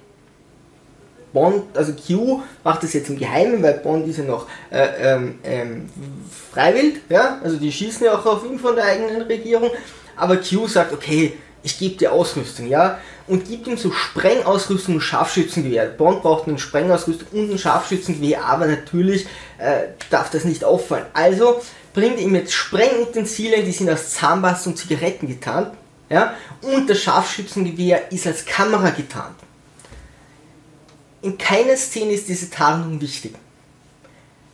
Bond, 1.32 1.76
also 1.76 1.92
Q 1.92 2.42
macht 2.64 2.82
das 2.82 2.92
jetzt 2.92 3.10
im 3.10 3.18
Geheimen, 3.18 3.62
weil 3.62 3.74
Bond 3.74 4.06
ist 4.08 4.18
ja 4.18 4.24
noch 4.24 4.46
äh, 4.70 4.86
ähm, 5.00 5.38
ähm, 5.44 5.88
freiwillig, 6.52 7.02
ja, 7.08 7.38
also 7.42 7.56
die 7.56 7.72
schießen 7.72 8.06
ja 8.06 8.18
auch 8.18 8.26
auf 8.26 8.44
ihn 8.44 8.58
von 8.58 8.74
der 8.74 8.84
eigenen 8.84 9.22
Regierung, 9.22 9.70
aber 10.16 10.36
Q 10.36 10.66
sagt, 10.66 10.92
okay, 10.92 11.34
ich 11.62 11.78
gebe 11.78 11.96
dir 11.96 12.12
Ausrüstung, 12.12 12.68
ja, 12.68 12.98
und 13.26 13.46
gibt 13.46 13.66
ihm 13.66 13.76
so 13.76 13.92
Sprengausrüstung 13.92 14.94
und 14.94 15.00
Scharfschützengewehr. 15.00 15.86
Bond 15.86 16.22
braucht 16.22 16.48
eine 16.48 16.58
Sprengausrüstung 16.58 17.28
und 17.32 17.50
ein 17.50 17.58
Scharfschützengewehr, 17.58 18.44
aber 18.44 18.66
natürlich 18.66 19.26
äh, 19.58 19.88
darf 20.10 20.30
das 20.30 20.44
nicht 20.44 20.64
auffallen. 20.64 21.06
Also 21.12 21.60
bringt 21.92 22.20
ihm 22.20 22.34
jetzt 22.34 22.54
Sprengutensilien, 22.54 23.64
die 23.64 23.72
sind 23.72 23.90
aus 23.90 24.10
Zahnpasta 24.10 24.70
und 24.70 24.76
Zigaretten 24.76 25.28
getarnt, 25.28 25.72
ja? 26.08 26.34
Und 26.62 26.88
das 26.88 27.00
Scharfschützengewehr 27.00 28.10
ist 28.12 28.26
als 28.26 28.46
Kamera 28.46 28.90
getarnt. 28.90 29.36
In 31.22 31.36
keiner 31.36 31.76
Szene 31.76 32.12
ist 32.12 32.28
diese 32.28 32.50
Tarnung 32.50 33.00
wichtig. 33.00 33.34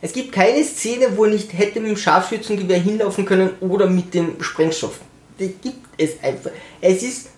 Es 0.01 0.13
gibt 0.13 0.31
keine 0.31 0.63
Szene, 0.63 1.15
wo 1.15 1.25
er 1.25 1.31
nicht 1.31 1.53
hätte 1.53 1.79
mit 1.79 1.89
dem 1.89 1.97
Scharfschützengewehr 1.97 2.79
hinlaufen 2.79 3.25
können 3.25 3.51
oder 3.59 3.87
mit 3.87 4.13
dem 4.13 4.41
Sprengstoff. 4.41 4.99
Die 5.39 5.47
gibt 5.47 5.87
es 5.97 6.21
einfach. 6.21 6.51
Es 6.81 7.03
ist 7.03 7.29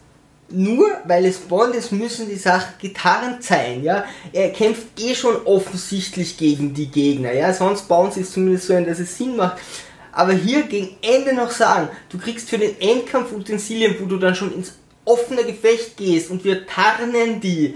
nur 0.49 0.87
weil 1.05 1.25
es 1.25 1.39
Bond 1.39 1.75
ist, 1.75 1.91
müssen 1.91 2.29
die 2.29 2.35
Sachen 2.35 2.73
getarnt 2.79 3.43
sein, 3.43 3.83
ja. 3.83 4.05
Er 4.31 4.49
kämpft 4.51 4.99
eh 4.99 5.13
schon 5.13 5.35
offensichtlich 5.45 6.37
gegen 6.37 6.73
die 6.73 6.87
Gegner, 6.87 7.33
ja. 7.33 7.53
Sonst 7.53 7.87
bauen 7.87 8.11
sie 8.11 8.21
es 8.21 8.31
zumindest 8.31 8.67
so 8.67 8.73
ein, 8.73 8.85
dass 8.85 8.99
es 8.99 9.17
Sinn 9.17 9.35
macht. 9.35 9.57
Aber 10.11 10.33
hier 10.33 10.63
gegen 10.63 10.95
Ende 11.01 11.33
noch 11.33 11.51
sagen, 11.51 11.89
du 12.09 12.17
kriegst 12.17 12.49
für 12.49 12.57
den 12.57 12.79
Endkampf 12.79 13.31
Utensilien, 13.33 13.95
wo 13.99 14.05
du 14.05 14.17
dann 14.17 14.35
schon 14.35 14.53
ins 14.53 14.73
offene 15.05 15.43
Gefecht 15.43 15.97
gehst 15.97 16.31
und 16.31 16.43
wir 16.43 16.65
tarnen 16.65 17.39
die. 17.41 17.75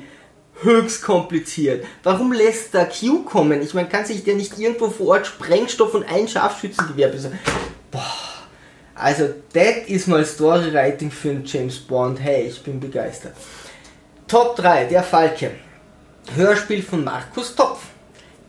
Höchst 0.62 1.02
kompliziert. 1.02 1.86
Warum 2.04 2.32
lässt 2.32 2.74
da 2.74 2.86
Q 2.86 3.24
kommen? 3.24 3.62
Ich 3.62 3.74
meine, 3.74 3.90
kann 3.90 4.06
sich 4.06 4.24
der 4.24 4.36
nicht 4.36 4.58
irgendwo 4.60 4.90
vor 4.90 5.08
Ort 5.08 5.28
Sprengstoff 5.28 5.94
und 5.94 6.04
ein 6.04 6.28
Scharfschützengewehr 6.28 7.10
besorgen? 7.10 7.40
Boah. 7.90 8.02
Also, 8.94 9.30
das 9.54 9.88
ist 9.88 10.08
mal 10.08 10.24
Storywriting 10.24 11.10
für 11.10 11.32
einen 11.32 11.46
James 11.46 11.80
Bond. 11.80 12.20
Hey, 12.20 12.48
ich 12.48 12.62
bin 12.62 12.80
begeistert. 12.80 13.34
Top 14.28 14.56
3, 14.56 14.86
der 14.86 15.04
Falke. 15.04 15.52
Hörspiel 16.36 16.84
von 16.84 17.04
Markus 17.04 17.56
Topf. 17.56 17.80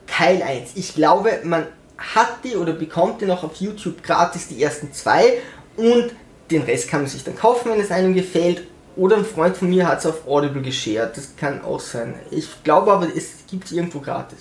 Teil 0.06 0.42
1. 0.42 0.72
Ich 0.74 0.94
glaube, 0.94 1.40
man 1.44 1.66
hat 1.96 2.44
die 2.44 2.56
oder 2.56 2.74
bekommt 2.74 3.22
die 3.22 3.26
noch 3.26 3.44
auf 3.44 3.56
YouTube 3.56 4.02
gratis, 4.02 4.48
die 4.48 4.62
ersten 4.62 4.92
zwei. 4.92 5.38
Und 5.76 6.10
den 6.50 6.62
Rest 6.62 6.88
kann 6.88 7.02
man 7.02 7.10
sich 7.10 7.24
dann 7.24 7.36
kaufen, 7.36 7.70
wenn 7.70 7.80
es 7.80 7.90
einem 7.90 8.14
gefällt. 8.14 8.64
Oder 8.96 9.16
ein 9.16 9.24
Freund 9.24 9.56
von 9.56 9.70
mir 9.70 9.88
hat 9.88 10.00
es 10.00 10.06
auf 10.06 10.26
Audible 10.26 10.62
geshared. 10.62 11.16
Das 11.16 11.34
kann 11.36 11.64
auch 11.64 11.80
sein. 11.80 12.14
Ich 12.30 12.62
glaube 12.62 12.92
aber, 12.92 13.08
es 13.14 13.46
gibt 13.50 13.64
es 13.64 13.72
irgendwo 13.72 14.00
gratis. 14.00 14.38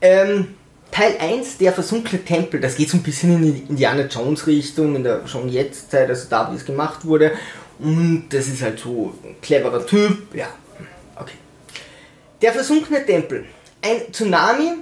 Ähm, 0.00 0.54
Teil 0.90 1.16
1, 1.18 1.58
der 1.58 1.72
versunkene 1.72 2.24
Tempel, 2.24 2.60
das 2.60 2.76
geht 2.76 2.90
so 2.90 2.96
ein 2.96 3.02
bisschen 3.02 3.34
in 3.34 3.54
die 3.54 3.60
Indiana 3.68 4.06
Jones 4.06 4.46
Richtung, 4.46 4.96
in 4.96 5.04
der 5.04 5.26
schon 5.26 5.48
jetzt 5.48 5.90
Zeit, 5.90 6.08
also 6.08 6.26
da, 6.28 6.50
wie 6.50 6.56
es 6.56 6.64
gemacht 6.64 7.04
wurde. 7.04 7.32
Und 7.78 8.28
das 8.30 8.48
ist 8.48 8.62
halt 8.62 8.78
so 8.78 9.14
ein 9.24 9.36
cleverer 9.40 9.86
Typ, 9.86 10.34
ja, 10.34 10.48
okay. 11.16 11.36
Der 12.42 12.52
versunkene 12.52 13.04
Tempel. 13.06 13.46
Ein 13.82 14.12
Tsunami 14.12 14.72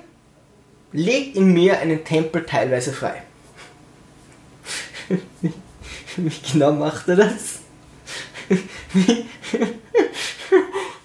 legt 0.93 1.37
im 1.37 1.53
Meer 1.53 1.81
einen 1.81 2.05
Tempel 2.05 2.45
teilweise 2.45 2.93
frei. 2.93 3.23
wie 6.17 6.33
genau 6.53 6.73
macht 6.73 7.09
er 7.09 7.17
das? 7.17 7.58
Wie, 8.93 9.27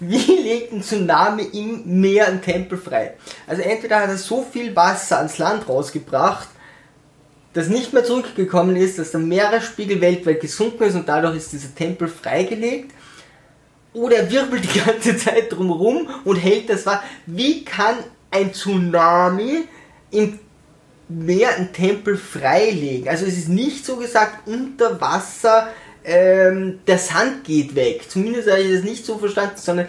wie 0.00 0.36
legt 0.36 0.72
ein 0.72 0.82
Tsunami 0.82 1.44
im 1.52 2.00
Meer 2.00 2.28
einen 2.28 2.42
Tempel 2.42 2.78
frei? 2.78 3.14
Also 3.46 3.62
entweder 3.62 4.00
hat 4.00 4.08
er 4.08 4.16
so 4.16 4.42
viel 4.42 4.74
Wasser 4.74 5.18
ans 5.18 5.38
Land 5.38 5.68
rausgebracht, 5.68 6.48
das 7.54 7.68
nicht 7.68 7.92
mehr 7.92 8.04
zurückgekommen 8.04 8.74
ist, 8.74 8.98
dass 8.98 9.12
der 9.12 9.20
Meeresspiegel 9.20 10.00
weltweit 10.00 10.40
gesunken 10.40 10.82
ist 10.84 10.96
und 10.96 11.08
dadurch 11.08 11.36
ist 11.36 11.52
dieser 11.52 11.72
Tempel 11.74 12.08
freigelegt. 12.08 12.90
Oder 13.92 14.16
er 14.16 14.30
wirbelt 14.30 14.64
die 14.64 14.80
ganze 14.80 15.16
Zeit 15.16 15.52
drumherum 15.52 16.08
und 16.24 16.34
hält 16.36 16.68
das 16.68 16.84
Wasser. 16.84 17.04
Wie 17.26 17.64
kann 17.64 17.94
ein 18.32 18.52
Tsunami 18.52 19.68
im 20.10 20.40
Meer 21.08 21.54
einen 21.54 21.72
Tempel 21.72 22.16
freilegen? 22.16 23.08
Also 23.08 23.24
es 23.24 23.38
ist 23.38 23.48
nicht 23.48 23.86
so 23.86 23.96
gesagt 23.96 24.48
unter 24.48 25.00
Wasser 25.00 25.68
ähm, 26.04 26.80
der 26.86 26.98
Sand 26.98 27.44
geht 27.44 27.74
weg. 27.74 28.02
Zumindest 28.08 28.50
habe 28.50 28.60
ich 28.60 28.74
das 28.74 28.84
nicht 28.84 29.04
so 29.04 29.18
verstanden, 29.18 29.56
sondern 29.56 29.88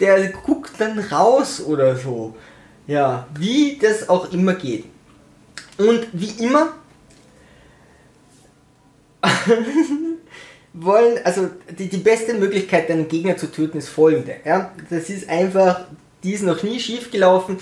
der 0.00 0.28
guckt 0.30 0.72
dann 0.78 0.98
raus 0.98 1.62
oder 1.64 1.96
so. 1.96 2.34
Ja, 2.86 3.26
wie 3.38 3.78
das 3.80 4.08
auch 4.08 4.32
immer 4.32 4.54
geht. 4.54 4.84
Und 5.78 6.06
wie 6.12 6.44
immer 6.44 6.74
wollen, 10.72 11.18
also 11.24 11.50
die, 11.78 11.88
die 11.88 11.98
beste 11.98 12.34
Möglichkeit, 12.34 12.88
deinen 12.88 13.08
Gegner 13.08 13.36
zu 13.36 13.50
töten, 13.50 13.78
ist 13.78 13.88
folgende. 13.88 14.36
Ja? 14.44 14.72
Das 14.90 15.10
ist 15.10 15.28
einfach, 15.28 15.86
die 16.22 16.32
ist 16.32 16.42
noch 16.42 16.62
nie 16.62 16.78
schief 16.78 17.10
gelaufen. 17.10 17.58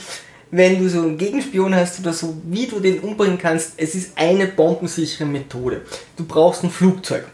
Wenn 0.50 0.78
du 0.78 0.88
so 0.88 1.00
einen 1.00 1.16
Gegenspion 1.16 1.74
hast 1.74 2.00
oder 2.00 2.12
so, 2.12 2.36
wie 2.44 2.66
du 2.66 2.78
den 2.78 3.00
umbringen 3.00 3.38
kannst, 3.38 3.72
es 3.78 3.94
ist 3.94 4.18
eine 4.18 4.46
bombensichere 4.46 5.24
Methode. 5.24 5.80
Du 6.16 6.24
brauchst 6.26 6.62
ein 6.62 6.70
Flugzeug 6.70 7.24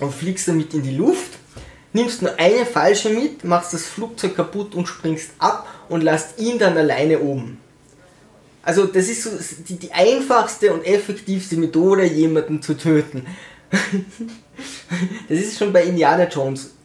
und 0.00 0.14
fliegst 0.14 0.48
damit 0.48 0.74
in 0.74 0.82
die 0.82 0.96
Luft, 0.96 1.32
nimmst 1.92 2.22
nur 2.22 2.38
eine 2.38 2.66
falsche 2.66 3.10
mit, 3.10 3.44
machst 3.44 3.72
das 3.72 3.86
Flugzeug 3.86 4.36
kaputt 4.36 4.74
und 4.74 4.86
springst 4.86 5.30
ab 5.38 5.66
und 5.88 6.02
lässt 6.02 6.38
ihn 6.38 6.58
dann 6.58 6.76
alleine 6.76 7.20
oben. 7.20 7.58
Also 8.62 8.86
das 8.86 9.08
ist 9.08 9.22
so 9.22 9.30
die, 9.68 9.78
die 9.78 9.92
einfachste 9.92 10.72
und 10.72 10.84
effektivste 10.84 11.56
Methode, 11.56 12.04
jemanden 12.04 12.60
zu 12.62 12.76
töten. 12.76 13.26
das 15.28 15.38
ist 15.38 15.58
schon 15.58 15.72
bei 15.72 15.84
Indiana 15.84 16.28
Jones 16.28 16.75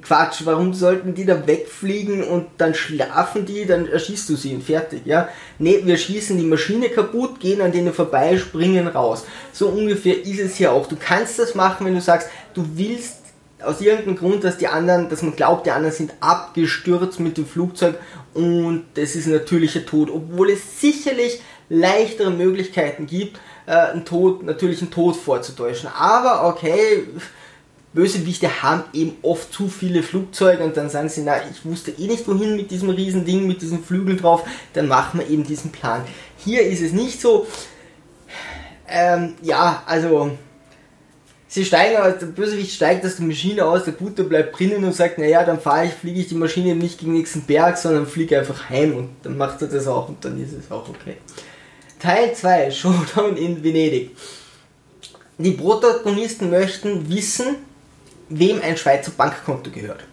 Quatsch. 0.00 0.42
Warum 0.44 0.72
sollten 0.72 1.14
die 1.14 1.26
da 1.26 1.46
wegfliegen 1.46 2.24
und 2.24 2.46
dann 2.56 2.74
schlafen 2.74 3.44
die, 3.44 3.66
dann 3.66 3.86
erschießt 3.86 4.28
du 4.30 4.36
sie 4.36 4.54
und 4.54 4.64
fertig, 4.64 5.02
ja? 5.04 5.28
Ne, 5.58 5.80
wir 5.84 5.96
schießen 5.98 6.38
die 6.38 6.46
Maschine 6.46 6.88
kaputt, 6.88 7.38
gehen 7.38 7.60
an 7.60 7.72
denen 7.72 7.92
vorbei, 7.92 8.38
springen 8.38 8.88
raus. 8.88 9.24
So 9.52 9.68
ungefähr 9.68 10.24
ist 10.24 10.40
es 10.40 10.56
hier 10.56 10.72
auch. 10.72 10.86
Du 10.86 10.96
kannst 10.96 11.38
das 11.38 11.54
machen, 11.54 11.84
wenn 11.86 11.94
du 11.94 12.00
sagst, 12.00 12.28
du 12.54 12.64
willst 12.74 13.16
aus 13.62 13.80
irgendeinem 13.80 14.16
Grund, 14.16 14.42
dass 14.42 14.58
die 14.58 14.68
anderen, 14.68 15.08
dass 15.08 15.22
man 15.22 15.36
glaubt, 15.36 15.66
die 15.66 15.70
anderen 15.70 15.94
sind 15.94 16.12
abgestürzt 16.20 17.20
mit 17.20 17.36
dem 17.36 17.46
Flugzeug 17.46 17.96
und 18.34 18.84
das 18.94 19.14
ist 19.14 19.26
natürlicher 19.26 19.84
Tod, 19.84 20.10
obwohl 20.10 20.50
es 20.50 20.80
sicherlich 20.80 21.40
leichtere 21.68 22.30
Möglichkeiten 22.30 23.06
gibt, 23.06 23.38
äh, 23.66 23.72
einen 23.72 24.04
Tod, 24.04 24.42
natürlichen 24.42 24.90
Tod 24.90 25.16
vorzutäuschen. 25.16 25.90
Aber 25.94 26.48
okay, 26.48 27.06
Bösewichte 27.94 28.62
haben 28.62 28.84
eben 28.94 29.16
oft 29.22 29.52
zu 29.52 29.68
viele 29.68 30.02
Flugzeuge 30.02 30.64
und 30.64 30.76
dann 30.76 30.88
sagen 30.88 31.08
sie, 31.08 31.22
na, 31.22 31.36
ich 31.50 31.64
wusste 31.64 31.90
eh 31.90 32.06
nicht 32.06 32.26
wohin 32.26 32.56
mit 32.56 32.70
diesem 32.70 32.88
riesen 32.88 33.24
Ding, 33.24 33.46
mit 33.46 33.60
diesen 33.60 33.84
Flügeln 33.84 34.16
drauf, 34.16 34.44
dann 34.72 34.88
machen 34.88 35.20
wir 35.20 35.28
eben 35.28 35.44
diesen 35.44 35.70
Plan. 35.70 36.02
Hier 36.38 36.62
ist 36.62 36.80
es 36.80 36.92
nicht 36.92 37.20
so. 37.20 37.46
Ähm, 38.88 39.34
ja, 39.42 39.82
also 39.86 40.30
sie 41.48 41.66
steigen, 41.66 41.96
der 41.96 42.26
Bösewicht 42.26 42.74
steigt 42.74 43.04
aus 43.04 43.16
der 43.16 43.26
Maschine 43.26 43.66
aus, 43.66 43.84
der 43.84 43.92
Gute 43.92 44.24
bleibt 44.24 44.58
drinnen 44.58 44.84
und 44.84 44.94
sagt, 44.94 45.18
naja, 45.18 45.44
dann 45.44 45.60
fahre 45.60 45.86
ich, 45.86 45.92
fliege 45.92 46.20
ich 46.20 46.28
die 46.28 46.34
Maschine 46.34 46.74
nicht 46.74 46.98
gegen 46.98 47.12
den 47.12 47.18
nächsten 47.18 47.42
Berg, 47.42 47.76
sondern 47.76 48.06
fliege 48.06 48.38
einfach 48.38 48.70
heim 48.70 48.96
und 48.96 49.10
dann 49.22 49.36
macht 49.36 49.60
er 49.60 49.68
das 49.68 49.86
auch 49.86 50.08
und 50.08 50.24
dann 50.24 50.42
ist 50.42 50.52
es 50.52 50.70
auch 50.70 50.88
okay. 50.88 51.18
Teil 51.98 52.34
2, 52.34 52.70
Showdown 52.72 53.36
in 53.36 53.62
Venedig. 53.62 54.16
Die 55.36 55.52
Protagonisten 55.52 56.50
möchten 56.50 57.08
wissen, 57.10 57.56
wem 58.38 58.60
ein 58.62 58.76
Schweizer 58.76 59.12
Bankkonto 59.12 59.70
gehört. 59.70 60.04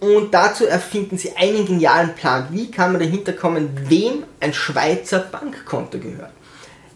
Und 0.00 0.32
dazu 0.32 0.66
erfinden 0.66 1.18
sie 1.18 1.36
einen 1.36 1.66
genialen 1.66 2.14
Plan. 2.14 2.48
Wie 2.50 2.70
kann 2.70 2.92
man 2.92 3.00
dahinter 3.00 3.32
kommen, 3.32 3.70
wem 3.88 4.24
ein 4.40 4.54
Schweizer 4.54 5.18
Bankkonto 5.18 5.98
gehört? 5.98 6.30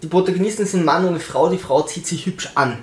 Die 0.03 0.07
Protagonisten 0.07 0.67
sind 0.67 0.85
Mann 0.85 1.07
und 1.07 1.21
Frau. 1.21 1.49
Die 1.49 1.59
Frau 1.59 1.83
zieht 1.83 2.07
sich 2.07 2.27
hübsch 2.27 2.51
an. 2.55 2.83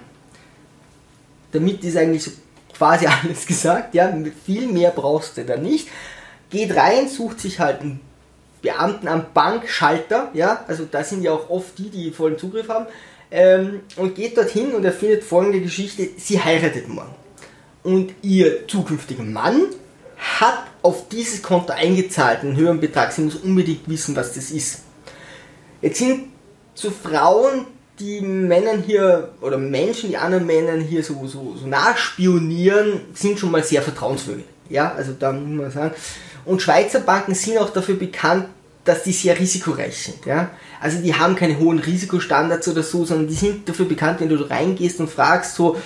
Damit 1.52 1.84
ist 1.84 1.98
eigentlich 1.98 2.24
so 2.24 2.32
quasi 2.76 3.08
alles 3.24 3.46
gesagt. 3.46 3.96
Ja, 3.96 4.14
viel 4.46 4.68
mehr 4.68 4.92
brauchst 4.92 5.38
du 5.38 5.46
da 5.46 5.56
nicht. 5.56 5.88
Geht 6.50 6.76
rein, 6.76 7.08
sucht 7.08 7.40
sich 7.40 7.60
halt 7.60 7.82
einen 7.82 8.02
Beamten 8.62 9.08
am 9.08 9.26
Bankschalter. 9.34 10.32
Ja, 10.34 10.66
also 10.68 10.86
da 10.90 11.04
sind 11.04 11.24
ja 11.24 11.32
auch 11.32 11.50
oft 11.50 11.78
die, 11.78 11.90
die 11.90 12.12
vollen 12.12 12.38
Zugriff 12.38 12.68
haben 12.68 12.88
ähm, 13.32 13.82
und 13.96 14.16
geht 14.16 14.38
dorthin 14.38 14.74
und 14.74 14.84
erfindet 14.84 15.24
folgende 15.24 15.62
Geschichte. 15.62 16.10
Sie 16.18 16.42
heiratet 16.42 16.88
morgen. 16.88 17.16
Und 17.84 18.14
ihr 18.22 18.68
zukünftiger 18.68 19.24
Mann 19.24 19.64
hat 20.18 20.66
auf 20.82 21.08
dieses 21.10 21.42
Konto 21.42 21.74
eingezahlt, 21.74 22.42
einen 22.42 22.56
höheren 22.56 22.80
Betrag. 22.80 23.12
Sie 23.12 23.22
muss 23.22 23.36
unbedingt 23.36 23.88
wissen, 23.88 24.16
was 24.16 24.34
das 24.34 24.52
ist. 24.52 24.82
Jetzt 25.82 26.00
sind 26.00 26.26
so 26.74 26.92
Frauen, 26.92 27.66
die 28.00 28.22
Männern 28.22 28.84
hier, 28.86 29.34
oder 29.42 29.58
Menschen, 29.58 30.10
die 30.10 30.18
anderen 30.18 30.46
Männern 30.46 30.82
hier 30.82 31.04
so, 31.04 31.26
so, 31.28 31.56
so 31.56 31.68
nachspionieren, 31.68 33.02
sind 33.14 33.40
schon 33.40 33.52
mal 33.52 33.64
sehr 33.64 33.82
vertrauenswürdig. 33.82 34.46
Ja, 34.70 34.94
also 34.94 35.14
da 35.18 35.32
muss 35.32 35.62
man 35.62 35.72
sagen. 35.72 35.96
Und 36.46 36.62
Schweizer 36.62 37.02
Banken 37.02 37.34
sind 37.34 37.58
auch 37.58 37.70
dafür 37.70 37.96
bekannt, 37.96 38.48
dass 38.90 39.04
die 39.04 39.12
sehr 39.12 39.38
risikoreich 39.38 39.96
sind. 39.96 40.26
Ja? 40.26 40.50
Also 40.82 40.98
die 40.98 41.14
haben 41.14 41.36
keine 41.36 41.60
hohen 41.60 41.78
Risikostandards 41.78 42.68
oder 42.68 42.82
so, 42.82 43.06
sondern 43.06 43.28
die 43.28 43.36
sind 43.36 43.70
dafür 43.70 43.86
bekannt, 43.86 44.20
wenn 44.20 44.30
du 44.30 44.36
reingehst 44.36 45.00
und 45.00 45.10
fragst 45.10 45.56
so, 45.56 45.78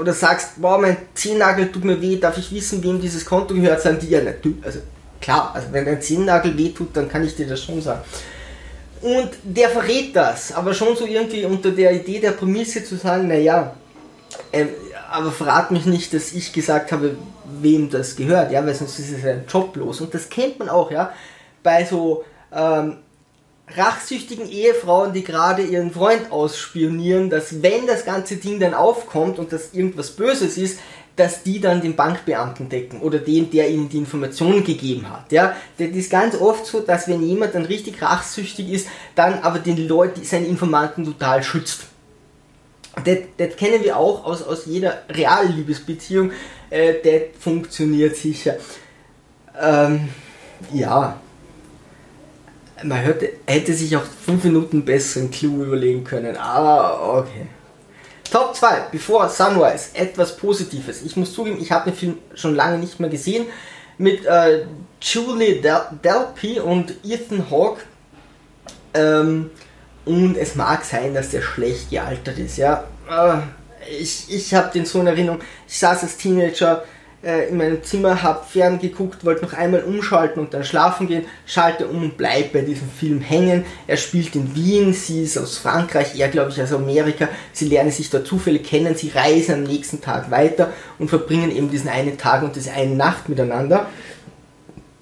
oder 0.00 0.14
sagst, 0.14 0.60
boah, 0.60 0.78
mein 0.78 0.96
Zehennagel 1.14 1.70
tut 1.70 1.84
mir 1.84 2.00
weh, 2.00 2.16
darf 2.16 2.38
ich 2.38 2.50
wissen, 2.52 2.82
wem 2.82 3.00
dieses 3.00 3.26
Konto 3.26 3.52
gehört, 3.54 3.82
sagen 3.82 3.98
die 4.00 4.08
ja 4.08 4.22
natürlich, 4.22 4.64
also 4.64 4.78
klar, 5.20 5.50
also 5.54 5.68
wenn 5.72 5.84
dein 5.84 6.00
Zehennagel 6.00 6.56
weh 6.56 6.70
tut, 6.70 6.96
dann 6.96 7.08
kann 7.08 7.24
ich 7.24 7.36
dir 7.36 7.46
das 7.46 7.62
schon 7.62 7.82
sagen. 7.82 8.00
Und 9.02 9.30
der 9.42 9.68
verrät 9.68 10.16
das, 10.16 10.52
aber 10.52 10.72
schon 10.72 10.96
so 10.96 11.04
irgendwie 11.04 11.44
unter 11.44 11.72
der 11.72 11.92
Idee 11.92 12.20
der 12.20 12.32
Prämisse 12.32 12.84
zu 12.84 12.96
sagen, 12.96 13.28
naja, 13.28 13.74
äh, 14.50 14.66
aber 15.10 15.30
verrat 15.30 15.70
mich 15.72 15.84
nicht, 15.84 16.14
dass 16.14 16.32
ich 16.32 16.52
gesagt 16.52 16.90
habe, 16.92 17.16
wem 17.60 17.90
das 17.90 18.16
gehört, 18.16 18.50
ja, 18.50 18.64
weil 18.64 18.74
sonst 18.74 18.98
ist 18.98 19.10
es 19.10 19.24
ein 19.24 19.44
Job 19.48 19.76
los. 19.76 20.00
Und 20.00 20.14
das 20.14 20.28
kennt 20.28 20.58
man 20.58 20.68
auch, 20.68 20.90
ja, 20.90 21.12
bei 21.68 21.84
so 21.84 22.24
ähm, 22.50 22.96
rachsüchtigen 23.76 24.48
Ehefrauen, 24.48 25.12
die 25.12 25.22
gerade 25.22 25.60
ihren 25.60 25.90
Freund 25.90 26.32
ausspionieren, 26.32 27.28
dass 27.28 27.62
wenn 27.62 27.86
das 27.86 28.06
ganze 28.06 28.36
Ding 28.36 28.58
dann 28.58 28.72
aufkommt 28.72 29.38
und 29.38 29.52
das 29.52 29.74
irgendwas 29.74 30.12
Böses 30.12 30.56
ist, 30.56 30.78
dass 31.16 31.42
die 31.42 31.60
dann 31.60 31.82
den 31.82 31.94
Bankbeamten 31.94 32.70
decken 32.70 33.02
oder 33.02 33.18
den, 33.18 33.50
der 33.50 33.68
ihnen 33.68 33.90
die 33.90 33.98
Informationen 33.98 34.64
gegeben 34.64 35.10
hat. 35.10 35.30
Ja, 35.30 35.54
das 35.76 35.88
ist 35.88 36.10
ganz 36.10 36.40
oft 36.40 36.64
so, 36.64 36.80
dass 36.80 37.06
wenn 37.06 37.22
jemand 37.22 37.54
dann 37.54 37.66
richtig 37.66 38.00
rachsüchtig 38.00 38.70
ist, 38.70 38.88
dann 39.14 39.40
aber 39.40 39.58
den 39.58 39.86
Leuten, 39.86 40.24
seine 40.24 40.46
Informanten 40.46 41.04
total 41.04 41.42
schützt. 41.42 41.82
Das, 43.04 43.18
das 43.36 43.56
kennen 43.56 43.84
wir 43.84 43.98
auch 43.98 44.24
aus, 44.24 44.42
aus 44.42 44.64
jeder 44.64 45.02
realen 45.10 45.54
Liebesbeziehung. 45.54 46.32
Äh, 46.70 46.94
das 47.04 47.42
funktioniert 47.42 48.16
sicher. 48.16 48.56
Ähm, 49.60 50.08
ja. 50.72 51.20
Man 52.82 53.02
hörte, 53.02 53.30
hätte 53.46 53.74
sich 53.74 53.96
auch 53.96 54.04
fünf 54.04 54.44
Minuten 54.44 54.84
besseren 54.84 55.30
Clou 55.30 55.64
überlegen 55.64 56.04
können, 56.04 56.36
aber 56.36 57.18
okay. 57.18 57.46
Top 58.30 58.54
2, 58.54 58.88
bevor 58.92 59.28
Sunrise, 59.28 59.90
etwas 59.94 60.36
Positives. 60.36 61.02
Ich 61.02 61.16
muss 61.16 61.32
zugeben, 61.32 61.58
ich 61.60 61.72
habe 61.72 61.90
den 61.90 61.98
Film 61.98 62.18
schon 62.34 62.54
lange 62.54 62.78
nicht 62.78 63.00
mehr 63.00 63.08
gesehen. 63.08 63.46
Mit 63.96 64.24
äh, 64.26 64.66
Julie 65.00 65.60
Del 65.60 65.80
Delpy 66.04 66.60
und 66.60 66.94
Ethan 67.04 67.50
Hawke. 67.50 67.80
Ähm, 68.94 69.50
und 70.04 70.36
es 70.36 70.54
mag 70.54 70.84
sein, 70.84 71.14
dass 71.14 71.30
der 71.30 71.42
schlecht 71.42 71.90
gealtert 71.90 72.38
ist, 72.38 72.58
ja. 72.58 72.84
Äh, 73.10 73.38
ich 74.00 74.26
ich 74.28 74.54
habe 74.54 74.70
den 74.72 74.84
so 74.84 75.00
in 75.00 75.06
Erinnerung. 75.06 75.40
Ich 75.66 75.78
saß 75.78 76.02
als 76.02 76.16
Teenager 76.16 76.84
in 77.22 77.56
meinem 77.56 77.82
Zimmer, 77.82 78.22
habe 78.22 78.44
fern 78.46 78.78
geguckt, 78.78 79.24
wollte 79.24 79.44
noch 79.44 79.52
einmal 79.52 79.82
umschalten 79.82 80.40
und 80.40 80.54
dann 80.54 80.62
schlafen 80.62 81.08
gehen, 81.08 81.24
schalte 81.46 81.88
um 81.88 82.02
und 82.02 82.16
bleib 82.16 82.52
bei 82.52 82.60
diesem 82.60 82.88
Film 82.88 83.20
hängen. 83.20 83.64
Er 83.88 83.96
spielt 83.96 84.36
in 84.36 84.54
Wien, 84.54 84.92
sie 84.92 85.24
ist 85.24 85.36
aus 85.36 85.58
Frankreich, 85.58 86.16
er 86.16 86.28
glaube 86.28 86.50
ich 86.50 86.62
aus 86.62 86.72
Amerika. 86.72 87.28
Sie 87.52 87.68
lernen 87.68 87.90
sich 87.90 88.08
da 88.08 88.24
zufällig 88.24 88.64
kennen, 88.64 88.94
sie 88.94 89.10
reisen 89.12 89.54
am 89.54 89.62
nächsten 89.64 90.00
Tag 90.00 90.30
weiter 90.30 90.72
und 91.00 91.08
verbringen 91.08 91.50
eben 91.50 91.70
diesen 91.70 91.88
einen 91.88 92.18
Tag 92.18 92.44
und 92.44 92.54
diese 92.54 92.70
eine 92.72 92.94
Nacht 92.94 93.28
miteinander. 93.28 93.86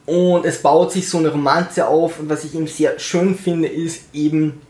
Und 0.06 0.46
es 0.46 0.62
baut 0.62 0.92
sich 0.92 1.11
so 1.11 1.18
eine 1.18 1.28
Romanze 1.28 1.87
auf 1.87 2.18
und 2.18 2.30
was 2.30 2.44
ich 2.44 2.54
eben 2.54 2.66
sehr 2.66 2.99
schön 2.99 3.37
finde, 3.37 3.68
ist 3.68 4.04
eben, 4.14 4.62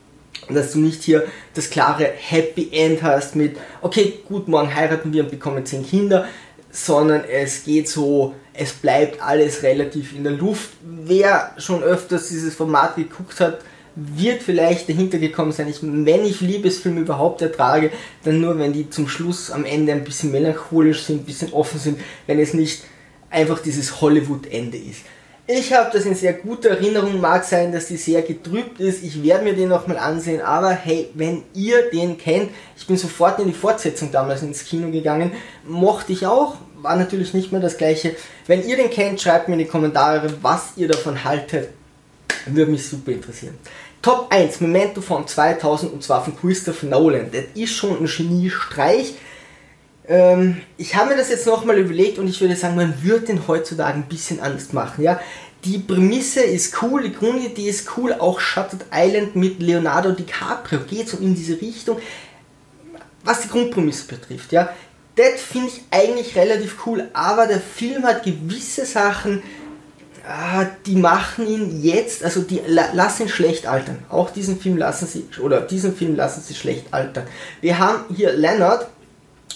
dass 0.48 0.72
du 0.72 0.80
nicht 0.80 1.02
hier 1.02 1.24
das 1.54 1.70
klare 1.70 2.10
Happy 2.16 2.70
End 2.72 3.02
hast 3.02 3.36
mit, 3.36 3.56
okay, 3.82 4.14
gut, 4.26 4.48
morgen 4.48 4.74
heiraten 4.74 5.12
wir 5.12 5.24
und 5.24 5.30
bekommen 5.30 5.64
zehn 5.64 5.86
Kinder, 5.86 6.26
sondern 6.76 7.24
es 7.24 7.64
geht 7.64 7.88
so, 7.88 8.34
es 8.52 8.74
bleibt 8.74 9.22
alles 9.22 9.62
relativ 9.62 10.14
in 10.14 10.24
der 10.24 10.34
Luft. 10.34 10.68
Wer 10.82 11.54
schon 11.56 11.82
öfters 11.82 12.28
dieses 12.28 12.54
Format 12.54 12.96
geguckt 12.96 13.40
hat, 13.40 13.60
wird 13.94 14.42
vielleicht 14.42 14.86
dahinter 14.86 15.16
gekommen 15.16 15.52
sein, 15.52 15.68
ich, 15.68 15.78
wenn 15.80 16.26
ich 16.26 16.42
Liebesfilme 16.42 17.00
überhaupt 17.00 17.40
ertrage, 17.40 17.90
dann 18.24 18.42
nur, 18.42 18.58
wenn 18.58 18.74
die 18.74 18.90
zum 18.90 19.08
Schluss 19.08 19.50
am 19.50 19.64
Ende 19.64 19.92
ein 19.92 20.04
bisschen 20.04 20.32
melancholisch 20.32 21.04
sind, 21.04 21.22
ein 21.22 21.24
bisschen 21.24 21.54
offen 21.54 21.80
sind, 21.80 21.98
wenn 22.26 22.38
es 22.38 22.52
nicht 22.52 22.82
einfach 23.30 23.58
dieses 23.60 24.02
Hollywood-Ende 24.02 24.76
ist. 24.76 25.00
Ich 25.48 25.72
habe 25.72 25.90
das 25.92 26.04
in 26.04 26.16
sehr 26.16 26.32
guter 26.32 26.70
Erinnerung, 26.70 27.20
mag 27.20 27.44
sein, 27.44 27.70
dass 27.70 27.86
die 27.86 27.96
sehr 27.96 28.22
getrübt 28.22 28.80
ist. 28.80 29.04
Ich 29.04 29.22
werde 29.22 29.44
mir 29.44 29.54
den 29.54 29.68
nochmal 29.68 29.96
ansehen, 29.96 30.40
aber 30.40 30.70
hey, 30.70 31.08
wenn 31.14 31.44
ihr 31.54 31.88
den 31.90 32.18
kennt, 32.18 32.50
ich 32.76 32.84
bin 32.84 32.96
sofort 32.96 33.38
in 33.38 33.46
die 33.46 33.52
Fortsetzung 33.52 34.10
damals 34.10 34.42
ins 34.42 34.64
Kino 34.64 34.90
gegangen, 34.90 35.30
mochte 35.64 36.12
ich 36.12 36.26
auch, 36.26 36.56
war 36.82 36.96
natürlich 36.96 37.32
nicht 37.32 37.52
mehr 37.52 37.60
das 37.60 37.78
gleiche. 37.78 38.16
Wenn 38.48 38.66
ihr 38.66 38.76
den 38.76 38.90
kennt, 38.90 39.20
schreibt 39.20 39.46
mir 39.46 39.54
in 39.54 39.60
die 39.60 39.66
Kommentare, 39.66 40.34
was 40.42 40.72
ihr 40.74 40.88
davon 40.88 41.22
haltet. 41.22 41.68
Würde 42.46 42.72
mich 42.72 42.88
super 42.88 43.12
interessieren. 43.12 43.54
Top 44.02 44.26
1, 44.30 44.60
Memento 44.60 45.00
von 45.00 45.28
2000 45.28 45.92
und 45.92 46.02
zwar 46.02 46.24
von 46.24 46.36
Christopher 46.36 46.86
Nolan. 46.86 47.30
Das 47.30 47.44
ist 47.54 47.70
schon 47.70 47.98
ein 47.98 48.06
Geniestreich. 48.06 49.14
Ähm, 50.08 50.60
ich 50.76 50.94
habe 50.94 51.10
mir 51.10 51.16
das 51.16 51.30
jetzt 51.30 51.46
nochmal 51.46 51.78
überlegt 51.78 52.18
und 52.18 52.28
ich 52.28 52.40
würde 52.40 52.56
sagen, 52.56 52.76
man 52.76 53.02
würde 53.02 53.26
den 53.26 53.48
heutzutage 53.48 53.94
ein 53.94 54.08
bisschen 54.08 54.40
anders 54.40 54.72
machen. 54.72 55.02
Ja? 55.02 55.20
Die 55.64 55.78
Prämisse 55.78 56.42
ist 56.42 56.80
cool, 56.82 57.02
die 57.02 57.12
Grundidee 57.12 57.68
ist 57.68 57.88
cool, 57.96 58.12
auch 58.12 58.38
Shattered 58.38 58.86
Island 58.92 59.34
mit 59.34 59.60
Leonardo 59.60 60.12
DiCaprio 60.12 60.80
geht 60.80 61.08
so 61.08 61.16
in 61.18 61.34
diese 61.34 61.60
Richtung. 61.60 61.98
Was 63.24 63.42
die 63.42 63.48
Grundprämisse 63.48 64.06
betrifft, 64.06 64.52
ja, 64.52 64.70
das 65.16 65.40
finde 65.40 65.68
ich 65.68 65.82
eigentlich 65.90 66.36
relativ 66.36 66.86
cool, 66.86 67.08
aber 67.12 67.46
der 67.46 67.60
Film 67.60 68.04
hat 68.04 68.22
gewisse 68.22 68.86
Sachen, 68.86 69.42
ah, 70.28 70.66
die 70.84 70.94
machen 70.94 71.48
ihn 71.48 71.82
jetzt, 71.82 72.22
also 72.22 72.42
die 72.42 72.60
lassen 72.66 73.22
ihn 73.22 73.28
schlecht 73.28 73.66
altern. 73.66 73.98
Auch 74.08 74.30
diesen 74.30 74.60
Film 74.60 74.76
lassen 74.76 75.08
sie, 75.08 75.26
oder 75.40 75.62
diesen 75.62 75.96
Film 75.96 76.14
lassen 76.14 76.42
sie 76.42 76.54
schlecht 76.54 76.92
altern. 76.92 77.26
Wir 77.60 77.78
haben 77.78 78.04
hier 78.14 78.32
Leonard, 78.34 78.86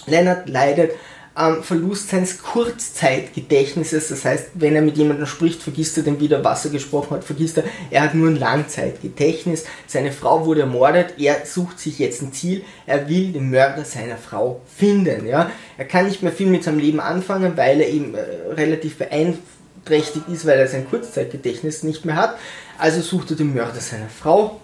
Leonard 0.07 0.49
leidet 0.49 0.91
am 1.33 1.63
Verlust 1.63 2.09
seines 2.09 2.41
Kurzzeitgedächtnisses. 2.41 4.09
Das 4.09 4.25
heißt, 4.25 4.49
wenn 4.55 4.75
er 4.75 4.81
mit 4.81 4.97
jemandem 4.97 5.25
spricht, 5.25 5.63
vergisst 5.63 5.97
er 5.97 6.03
den 6.03 6.19
wieder, 6.19 6.43
was 6.43 6.65
er 6.65 6.71
gesprochen 6.71 7.15
hat, 7.15 7.23
vergisst 7.23 7.57
er. 7.57 7.63
Er 7.89 8.01
hat 8.01 8.15
nur 8.15 8.29
ein 8.29 8.35
Langzeitgedächtnis. 8.35 9.65
Seine 9.87 10.11
Frau 10.11 10.45
wurde 10.45 10.61
ermordet. 10.61 11.13
Er 11.19 11.45
sucht 11.45 11.79
sich 11.79 11.99
jetzt 11.99 12.21
ein 12.21 12.33
Ziel. 12.33 12.63
Er 12.85 13.07
will 13.07 13.31
den 13.31 13.49
Mörder 13.49 13.85
seiner 13.85 14.17
Frau 14.17 14.61
finden. 14.75 15.25
Ja? 15.25 15.51
Er 15.77 15.85
kann 15.85 16.05
nicht 16.05 16.21
mehr 16.21 16.33
viel 16.33 16.47
mit 16.47 16.63
seinem 16.65 16.79
Leben 16.79 16.99
anfangen, 16.99 17.55
weil 17.55 17.79
er 17.79 17.89
eben 17.89 18.13
äh, 18.13 18.19
relativ 18.51 18.97
beeinträchtigt 18.97 20.27
ist, 20.27 20.45
weil 20.45 20.59
er 20.59 20.67
sein 20.67 20.89
Kurzzeitgedächtnis 20.89 21.83
nicht 21.83 22.03
mehr 22.03 22.17
hat. 22.17 22.37
Also 22.77 23.01
sucht 23.01 23.31
er 23.31 23.37
den 23.37 23.53
Mörder 23.53 23.79
seiner 23.79 24.09
Frau. 24.09 24.59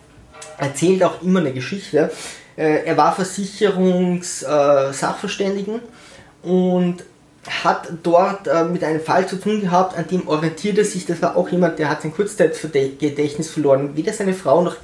Erzählt 0.58 1.04
auch 1.04 1.22
immer 1.22 1.40
eine 1.40 1.54
Geschichte 1.54 2.12
er 2.62 2.98
war 2.98 3.14
Versicherungssachverständigen 3.14 5.76
äh, 5.76 6.48
und 6.48 7.04
hat 7.48 7.90
dort 8.04 8.48
äh, 8.48 8.66
mit 8.66 8.84
einem 8.84 9.00
Fall 9.00 9.26
zu 9.28 9.38
tun 9.38 9.62
gehabt, 9.62 9.98
an 9.98 10.08
dem 10.08 10.28
orientierte 10.28 10.84
sich, 10.84 11.06
das 11.06 11.22
war 11.22 11.38
auch 11.38 11.48
jemand, 11.50 11.80
der 11.80 11.90
hat 11.90 12.02
sein 12.02 12.14
Kurzzeitgedächtnis 12.14 13.50
verloren. 13.50 13.96
Weder 13.96 14.12
seine 14.12 14.34
Frau 14.34 14.62
noch, 14.62 14.76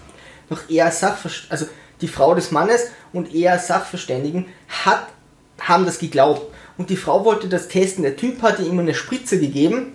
noch 0.50 0.70
er 0.70 0.90
Sachverständigen, 0.92 1.52
also 1.52 1.66
die 2.02 2.08
Frau 2.08 2.34
des 2.36 2.52
Mannes 2.52 2.88
und 3.12 3.34
er 3.34 3.60
Sachverständigen, 3.60 4.46
hat, 4.86 5.08
haben 5.60 5.86
das 5.86 6.00
geglaubt. 6.00 6.44
Und 6.78 6.90
die 6.90 6.96
Frau 6.96 7.26
wollte 7.26 7.50
das 7.50 7.68
testen. 7.68 8.04
Der 8.04 8.16
Typ 8.16 8.42
hatte 8.42 8.64
ihm 8.64 8.80
eine 8.80 8.94
Spritze 8.94 9.38
gegeben 9.40 9.94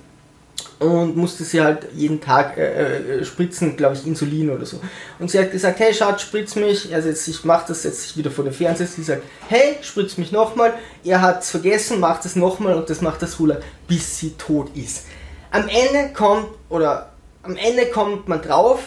und 0.78 1.16
musste 1.16 1.44
sie 1.44 1.60
halt 1.60 1.88
jeden 1.94 2.20
Tag 2.20 2.56
äh, 2.56 3.18
äh, 3.18 3.24
spritzen, 3.24 3.76
glaube 3.76 3.96
ich, 3.96 4.06
Insulin 4.06 4.50
oder 4.50 4.64
so. 4.64 4.80
Und 5.18 5.30
sie 5.30 5.38
hat 5.38 5.50
gesagt, 5.50 5.80
hey 5.80 5.92
Schatz, 5.92 6.22
spritz 6.22 6.54
mich. 6.54 6.92
Er 6.92 7.02
setzt 7.02 7.24
sich, 7.24 7.44
macht 7.44 7.68
das, 7.68 7.82
setzt 7.82 8.02
sich 8.02 8.16
wieder 8.16 8.30
vor 8.30 8.44
den 8.44 8.52
Fernseher. 8.52 8.86
Sie 8.86 9.02
sagt, 9.02 9.22
hey, 9.48 9.76
spritz 9.82 10.16
mich 10.18 10.30
nochmal. 10.30 10.74
Er 11.04 11.20
hat 11.20 11.42
es 11.42 11.50
vergessen, 11.50 11.98
macht 11.98 12.24
es 12.24 12.36
nochmal 12.36 12.74
und 12.74 12.88
das 12.88 13.00
macht 13.00 13.22
das 13.22 13.38
lange, 13.40 13.60
bis 13.88 14.18
sie 14.18 14.30
tot 14.38 14.70
ist. 14.76 15.06
Am 15.50 15.68
Ende 15.68 16.12
kommt, 16.14 16.46
oder 16.68 17.12
am 17.42 17.56
Ende 17.56 17.86
kommt 17.86 18.28
man 18.28 18.40
drauf, 18.40 18.80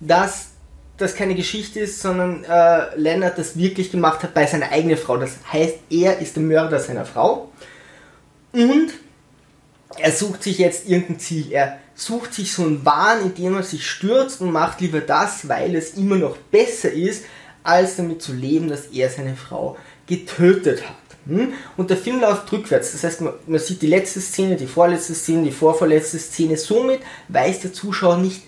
dass 0.00 0.48
das 0.98 1.14
keine 1.14 1.34
Geschichte 1.34 1.80
ist, 1.80 2.00
sondern 2.00 2.44
äh, 2.44 2.96
Leonard 2.96 3.38
das 3.38 3.56
wirklich 3.56 3.90
gemacht 3.90 4.22
hat 4.22 4.34
bei 4.34 4.46
seiner 4.46 4.70
eigenen 4.70 4.98
Frau. 4.98 5.16
Das 5.16 5.32
heißt, 5.50 5.76
er 5.88 6.18
ist 6.18 6.36
der 6.36 6.42
Mörder 6.42 6.78
seiner 6.78 7.06
Frau. 7.06 7.50
Und 8.52 8.92
er 9.98 10.12
sucht 10.12 10.42
sich 10.42 10.58
jetzt 10.58 10.88
irgendein 10.88 11.18
Ziel. 11.18 11.52
Er 11.52 11.78
sucht 11.94 12.34
sich 12.34 12.52
so 12.52 12.62
einen 12.62 12.84
Wahn, 12.84 13.22
in 13.22 13.34
dem 13.34 13.54
er 13.54 13.62
sich 13.62 13.88
stürzt 13.88 14.40
und 14.40 14.52
macht 14.52 14.80
lieber 14.80 15.00
das, 15.00 15.48
weil 15.48 15.74
es 15.74 15.94
immer 15.94 16.16
noch 16.16 16.36
besser 16.36 16.90
ist, 16.90 17.24
als 17.62 17.96
damit 17.96 18.22
zu 18.22 18.32
leben, 18.32 18.68
dass 18.68 18.86
er 18.86 19.08
seine 19.08 19.36
Frau 19.36 19.76
getötet 20.06 20.82
hat. 20.88 20.96
Hm? 21.26 21.52
Und 21.76 21.90
der 21.90 21.96
Film 21.96 22.20
läuft 22.20 22.50
rückwärts. 22.50 22.92
Das 22.92 23.04
heißt, 23.04 23.20
man, 23.20 23.58
sieht 23.58 23.82
die 23.82 23.86
letzte 23.86 24.20
Szene, 24.20 24.56
die 24.56 24.66
vorletzte 24.66 25.14
Szene, 25.14 25.44
die 25.44 25.52
vorvorletzte 25.52 26.18
Szene. 26.18 26.56
Somit 26.56 27.00
weiß 27.28 27.60
der 27.60 27.72
Zuschauer 27.72 28.16
nicht, 28.16 28.42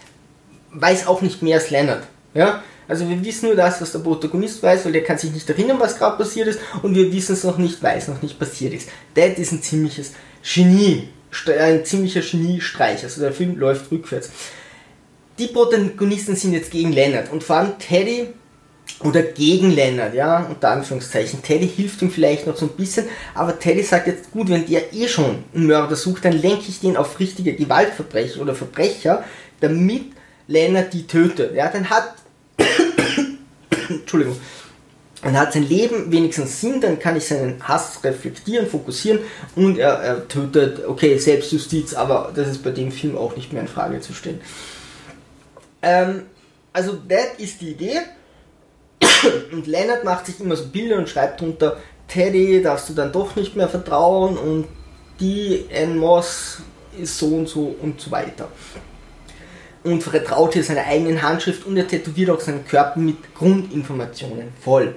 weiß 0.73 1.07
auch 1.07 1.23
nicht 1.23 1.43
mehr 1.43 1.59
als 1.59 1.71
Leonard. 1.71 2.05
Ja? 2.35 2.63
Also 2.89 3.09
wir 3.09 3.25
wissen 3.25 3.47
nur 3.47 3.57
das, 3.57 3.81
was 3.81 3.93
der 3.93 4.01
Protagonist 4.01 4.63
weiß, 4.63 4.85
weil 4.85 4.93
der 4.93 5.05
kann 5.05 5.19
sich 5.19 5.31
nicht 5.31 5.49
erinnern, 5.49 5.79
was 5.81 5.97
gerade 5.97 6.19
passiert 6.19 6.49
ist 6.49 6.61
und 6.83 6.95
wir 6.95 7.11
wissen 7.13 7.33
es 7.33 7.45
noch 7.45 7.57
nicht, 7.57 7.83
weil 7.83 7.97
es 7.97 8.09
noch 8.09 8.21
nicht 8.21 8.39
passiert 8.39 8.75
ist. 8.75 8.89
Das 9.15 9.39
ist 9.39 9.53
ein 9.53 9.63
ziemliches 9.63 10.13
Genie 10.43 11.09
ein 11.59 11.85
ziemlicher 11.85 12.21
Geniestreich. 12.21 13.03
Also 13.03 13.21
der 13.21 13.33
Film 13.33 13.57
läuft 13.59 13.91
rückwärts. 13.91 14.31
Die 15.39 15.49
Protagonisten 15.49 16.37
sind 16.37 16.53
jetzt 16.53 16.71
gegen 16.71 16.93
Leonard 16.93 17.33
und 17.33 17.43
vor 17.43 17.57
allem 17.57 17.79
Teddy 17.79 18.29
oder 19.01 19.23
gegen 19.23 19.73
Leonard, 19.73 20.15
ja, 20.15 20.47
unter 20.49 20.71
Anführungszeichen. 20.71 21.43
Teddy 21.43 21.67
hilft 21.67 22.01
ihm 22.03 22.11
vielleicht 22.11 22.47
noch 22.47 22.57
so 22.57 22.67
ein 22.67 22.77
bisschen, 22.77 23.07
aber 23.35 23.59
Teddy 23.59 23.83
sagt 23.83 24.07
jetzt, 24.07 24.31
gut, 24.31 24.49
wenn 24.49 24.67
der 24.67 24.93
eh 24.93 25.09
schon 25.09 25.43
einen 25.55 25.67
Mörder 25.67 25.97
sucht, 25.97 26.25
dann 26.25 26.41
lenke 26.41 26.65
ich 26.69 26.81
den 26.81 26.97
auf 26.97 27.19
richtige 27.19 27.55
Gewaltverbrecher 27.55 28.41
oder 28.41 28.55
Verbrecher, 28.55 29.25
damit 29.61 30.13
Leonard 30.47 30.93
die 30.93 31.07
tötet. 31.07 31.55
Ja, 31.55 31.69
dann 31.69 31.91
hat 31.91 32.15
Entschuldigung, 33.89 34.37
dann 35.25 35.39
hat 35.39 35.55
sein 35.55 35.67
Leben 35.67 36.13
wenigstens 36.13 36.61
Sinn, 36.61 36.81
dann 36.81 36.99
kann 36.99 37.17
ich 37.17 37.27
seinen 37.27 37.67
Hass 37.67 38.05
reflektieren, 38.05 38.67
fokussieren 38.67 39.21
und 39.57 39.79
er, 39.79 39.95
er, 39.95 40.29
tötet, 40.29 40.87
okay, 40.87 41.17
Selbstjustiz, 41.17 41.95
aber 41.95 42.31
das 42.35 42.49
ist 42.49 42.63
bei 42.63 42.71
dem 42.71 42.93
Film 42.93 43.17
auch 43.17 43.35
nicht 43.35 43.53
mehr 43.53 43.63
in 43.63 43.69
Frage 43.69 44.01
zu 44.01 44.13
stellen. 44.13 44.41
Ähm, 45.81 46.23
also, 46.73 46.99
das 47.09 47.39
ist 47.39 47.61
die 47.61 47.71
Idee. 47.71 48.01
Und 49.53 49.67
Leonard 49.67 50.05
macht 50.05 50.27
sich 50.27 50.41
immer 50.41 50.57
so 50.57 50.67
Bilder 50.67 50.97
und 50.97 51.09
schreibt 51.09 51.41
drunter 51.41 51.77
Teddy 52.09 52.63
darfst 52.63 52.89
du 52.89 52.95
dann 52.95 53.13
doch 53.13 53.35
nicht 53.37 53.57
mehr 53.57 53.69
vertrauen 53.69 54.37
und 54.37 54.67
die 55.21 55.65
Anne 55.75 55.95
Moss 55.95 56.59
ist 57.01 57.19
so 57.19 57.29
und 57.29 57.49
so 57.49 57.75
und 57.81 58.01
so 58.01 58.11
weiter. 58.11 58.49
Und 59.83 60.03
vertraut 60.03 60.55
hier 60.55 60.65
seiner 60.65 60.85
eigenen 60.85 61.23
Handschrift 61.23 61.67
und 61.67 61.77
er 61.77 61.87
tätowiert 61.87 62.31
auch 62.31 62.41
seinen 62.41 62.67
Körper 62.67 63.01
mit 63.01 63.35
Grundinformationen 63.35 64.49
voll. 64.61 64.95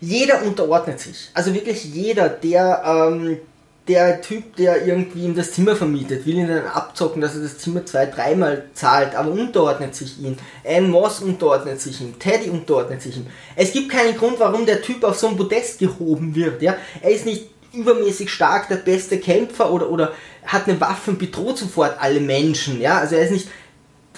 Jeder 0.00 0.42
unterordnet 0.42 1.00
sich. 1.00 1.30
Also 1.34 1.52
wirklich 1.52 1.84
jeder, 1.84 2.28
der 2.28 2.82
ähm, 2.84 3.38
der 3.90 4.20
Typ, 4.20 4.56
der 4.56 4.86
irgendwie 4.86 5.24
ihm 5.24 5.34
das 5.34 5.52
Zimmer 5.52 5.74
vermietet, 5.74 6.24
will 6.24 6.36
ihn 6.36 6.48
dann 6.48 6.66
abzocken, 6.66 7.20
dass 7.20 7.34
er 7.34 7.42
das 7.42 7.58
Zimmer 7.58 7.84
zwei, 7.84 8.06
dreimal 8.06 8.66
zahlt, 8.72 9.16
aber 9.16 9.32
unterordnet 9.32 9.94
sich 9.96 10.20
ihm. 10.20 10.36
Anne 10.64 10.88
Moss 10.88 11.20
unterordnet 11.20 11.80
sich 11.80 12.00
ihm. 12.00 12.18
Teddy 12.18 12.50
unterordnet 12.50 13.02
sich 13.02 13.16
ihm. 13.16 13.26
Es 13.56 13.72
gibt 13.72 13.90
keinen 13.90 14.16
Grund, 14.16 14.38
warum 14.38 14.64
der 14.64 14.80
Typ 14.80 15.02
auf 15.02 15.18
so 15.18 15.28
ein 15.28 15.36
Podest 15.36 15.80
gehoben 15.80 16.34
wird. 16.34 16.62
Ja? 16.62 16.76
Er 17.00 17.10
ist 17.10 17.26
nicht 17.26 17.48
übermäßig 17.72 18.30
stark, 18.30 18.68
der 18.68 18.76
beste 18.76 19.18
Kämpfer 19.18 19.72
oder, 19.72 19.90
oder 19.90 20.12
hat 20.44 20.68
eine 20.68 20.80
Waffe 20.80 21.12
und 21.12 21.18
bedroht 21.18 21.58
sofort 21.58 21.96
alle 22.00 22.20
Menschen. 22.20 22.80
Ja? 22.80 22.98
Also 22.98 23.16
er 23.16 23.24
ist 23.24 23.32
nicht 23.32 23.48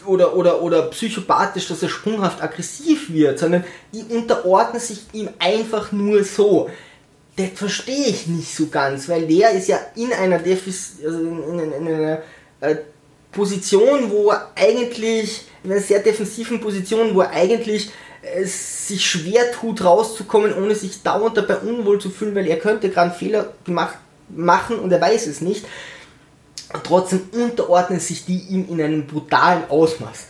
oder, 0.06 0.36
oder, 0.36 0.62
oder 0.62 0.82
psychopathisch, 0.82 1.68
dass 1.68 1.82
er 1.82 1.88
sprunghaft 1.88 2.42
aggressiv 2.42 3.12
wird, 3.12 3.38
sondern 3.38 3.64
die 3.92 4.02
unterordnen 4.14 4.80
sich 4.80 5.04
ihm 5.12 5.28
einfach 5.38 5.92
nur 5.92 6.24
so 6.24 6.68
das 7.36 7.48
verstehe 7.54 8.08
ich 8.08 8.26
nicht 8.26 8.54
so 8.54 8.66
ganz, 8.66 9.08
weil 9.08 9.26
der 9.26 9.52
ist 9.52 9.68
ja 9.68 9.78
in 9.96 10.12
einer, 10.12 10.38
Defis 10.38 10.96
also 11.04 11.18
in, 11.18 11.58
in, 11.58 11.72
in 11.72 11.88
einer 11.88 12.18
äh, 12.60 12.76
Position, 13.30 14.10
wo 14.10 14.30
er 14.30 14.50
eigentlich, 14.54 15.46
in 15.64 15.72
einer 15.72 15.80
sehr 15.80 16.00
defensiven 16.00 16.60
Position, 16.60 17.14
wo 17.14 17.22
er 17.22 17.30
eigentlich 17.30 17.90
äh, 18.20 18.44
sich 18.44 19.04
schwer 19.06 19.50
tut, 19.52 19.82
rauszukommen, 19.82 20.54
ohne 20.54 20.74
sich 20.74 21.02
dauernd 21.02 21.38
dabei 21.38 21.56
unwohl 21.58 21.98
zu 21.98 22.10
fühlen, 22.10 22.34
weil 22.34 22.46
er 22.46 22.58
könnte 22.58 22.90
gerade 22.90 23.10
einen 23.10 23.18
Fehler 23.18 23.54
gemacht 23.64 23.96
machen 24.28 24.78
und 24.78 24.92
er 24.92 25.00
weiß 25.00 25.26
es 25.26 25.40
nicht. 25.40 25.64
Trotzdem 26.84 27.22
unterordnen 27.32 28.00
sich 28.00 28.24
die 28.24 28.38
ihm 28.48 28.66
in 28.68 28.80
einem 28.80 29.06
brutalen 29.06 29.68
Ausmaß. 29.68 30.26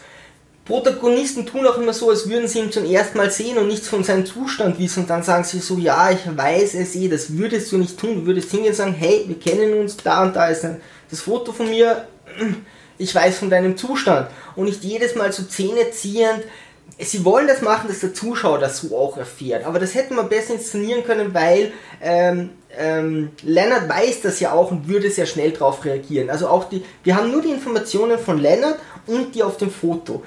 Protagonisten 0.65 1.45
tun 1.45 1.67
auch 1.67 1.77
immer 1.77 1.93
so, 1.93 2.11
als 2.11 2.29
würden 2.29 2.47
sie 2.47 2.61
ihn 2.61 2.71
zum 2.71 2.85
ersten 2.85 3.19
Mal 3.19 3.31
sehen 3.31 3.59
und 3.59 3.67
nichts 3.67 3.89
von 3.89 4.05
seinem 4.05 4.25
Zustand 4.25 4.79
wissen. 4.79 5.01
Und 5.01 5.11
dann 5.11 5.25
sagen 5.25 5.43
sie 5.43 5.59
so, 5.59 5.77
ja, 5.77 6.11
ich 6.11 6.21
weiß 6.25 6.75
es 6.75 6.95
eh, 6.95 7.09
das 7.09 7.37
würdest 7.37 7.73
du 7.73 7.79
nicht 7.79 7.99
tun. 7.99 8.21
Du 8.21 8.27
würdest 8.27 8.51
hingehen 8.51 8.71
und 8.71 8.77
sagen, 8.77 8.95
hey, 8.95 9.25
wir 9.27 9.39
kennen 9.39 9.81
uns, 9.81 9.97
da 9.97 10.23
und 10.23 10.37
da 10.37 10.47
ist 10.47 10.65
ein, 10.65 10.81
das 11.11 11.21
Foto 11.21 11.53
von 11.53 11.69
mir, 11.69 12.07
ich 12.97 13.13
weiß 13.13 13.39
von 13.39 13.51
deinem 13.51 13.77
Zustand. 13.77 14.31
Und 14.55 14.67
nicht 14.67 14.85
jedes 14.85 15.17
Mal 15.17 15.33
so 15.33 15.43
Zähne 15.43 15.91
ziehend. 15.91 16.45
Sie 16.99 17.25
wollen 17.25 17.49
das 17.49 17.63
machen, 17.63 17.89
dass 17.89 18.01
der 18.01 18.15
Zuschauer 18.15 18.59
das 18.59 18.79
so 18.79 18.97
auch 18.97 19.17
erfährt. 19.17 19.65
Aber 19.65 19.79
das 19.79 19.95
hätte 19.95 20.15
man 20.15 20.29
besser 20.29 20.55
inszenieren 20.55 21.05
können, 21.05 21.35
weil 21.35 21.73
ähm, 22.01 22.51
ähm, 22.79 23.31
Leonard 23.43 23.89
weiß 23.89 24.23
das 24.23 24.41
ja 24.41 24.53
auch 24.53 24.71
und 24.71 24.89
würde 24.89 25.11
sehr 25.11 25.27
schnell 25.27 25.51
darauf 25.51 25.85
reagieren. 25.85 26.31
Also 26.31 26.49
auch 26.49 26.69
die, 26.69 26.85
wir 27.03 27.17
haben 27.17 27.31
nur 27.31 27.43
die 27.43 27.51
Informationen 27.51 28.19
von 28.19 28.39
Leonard 28.39 28.79
und 29.07 29.35
die 29.35 29.43
auf 29.43 29.57
dem 29.57 29.71
Foto 29.71 30.23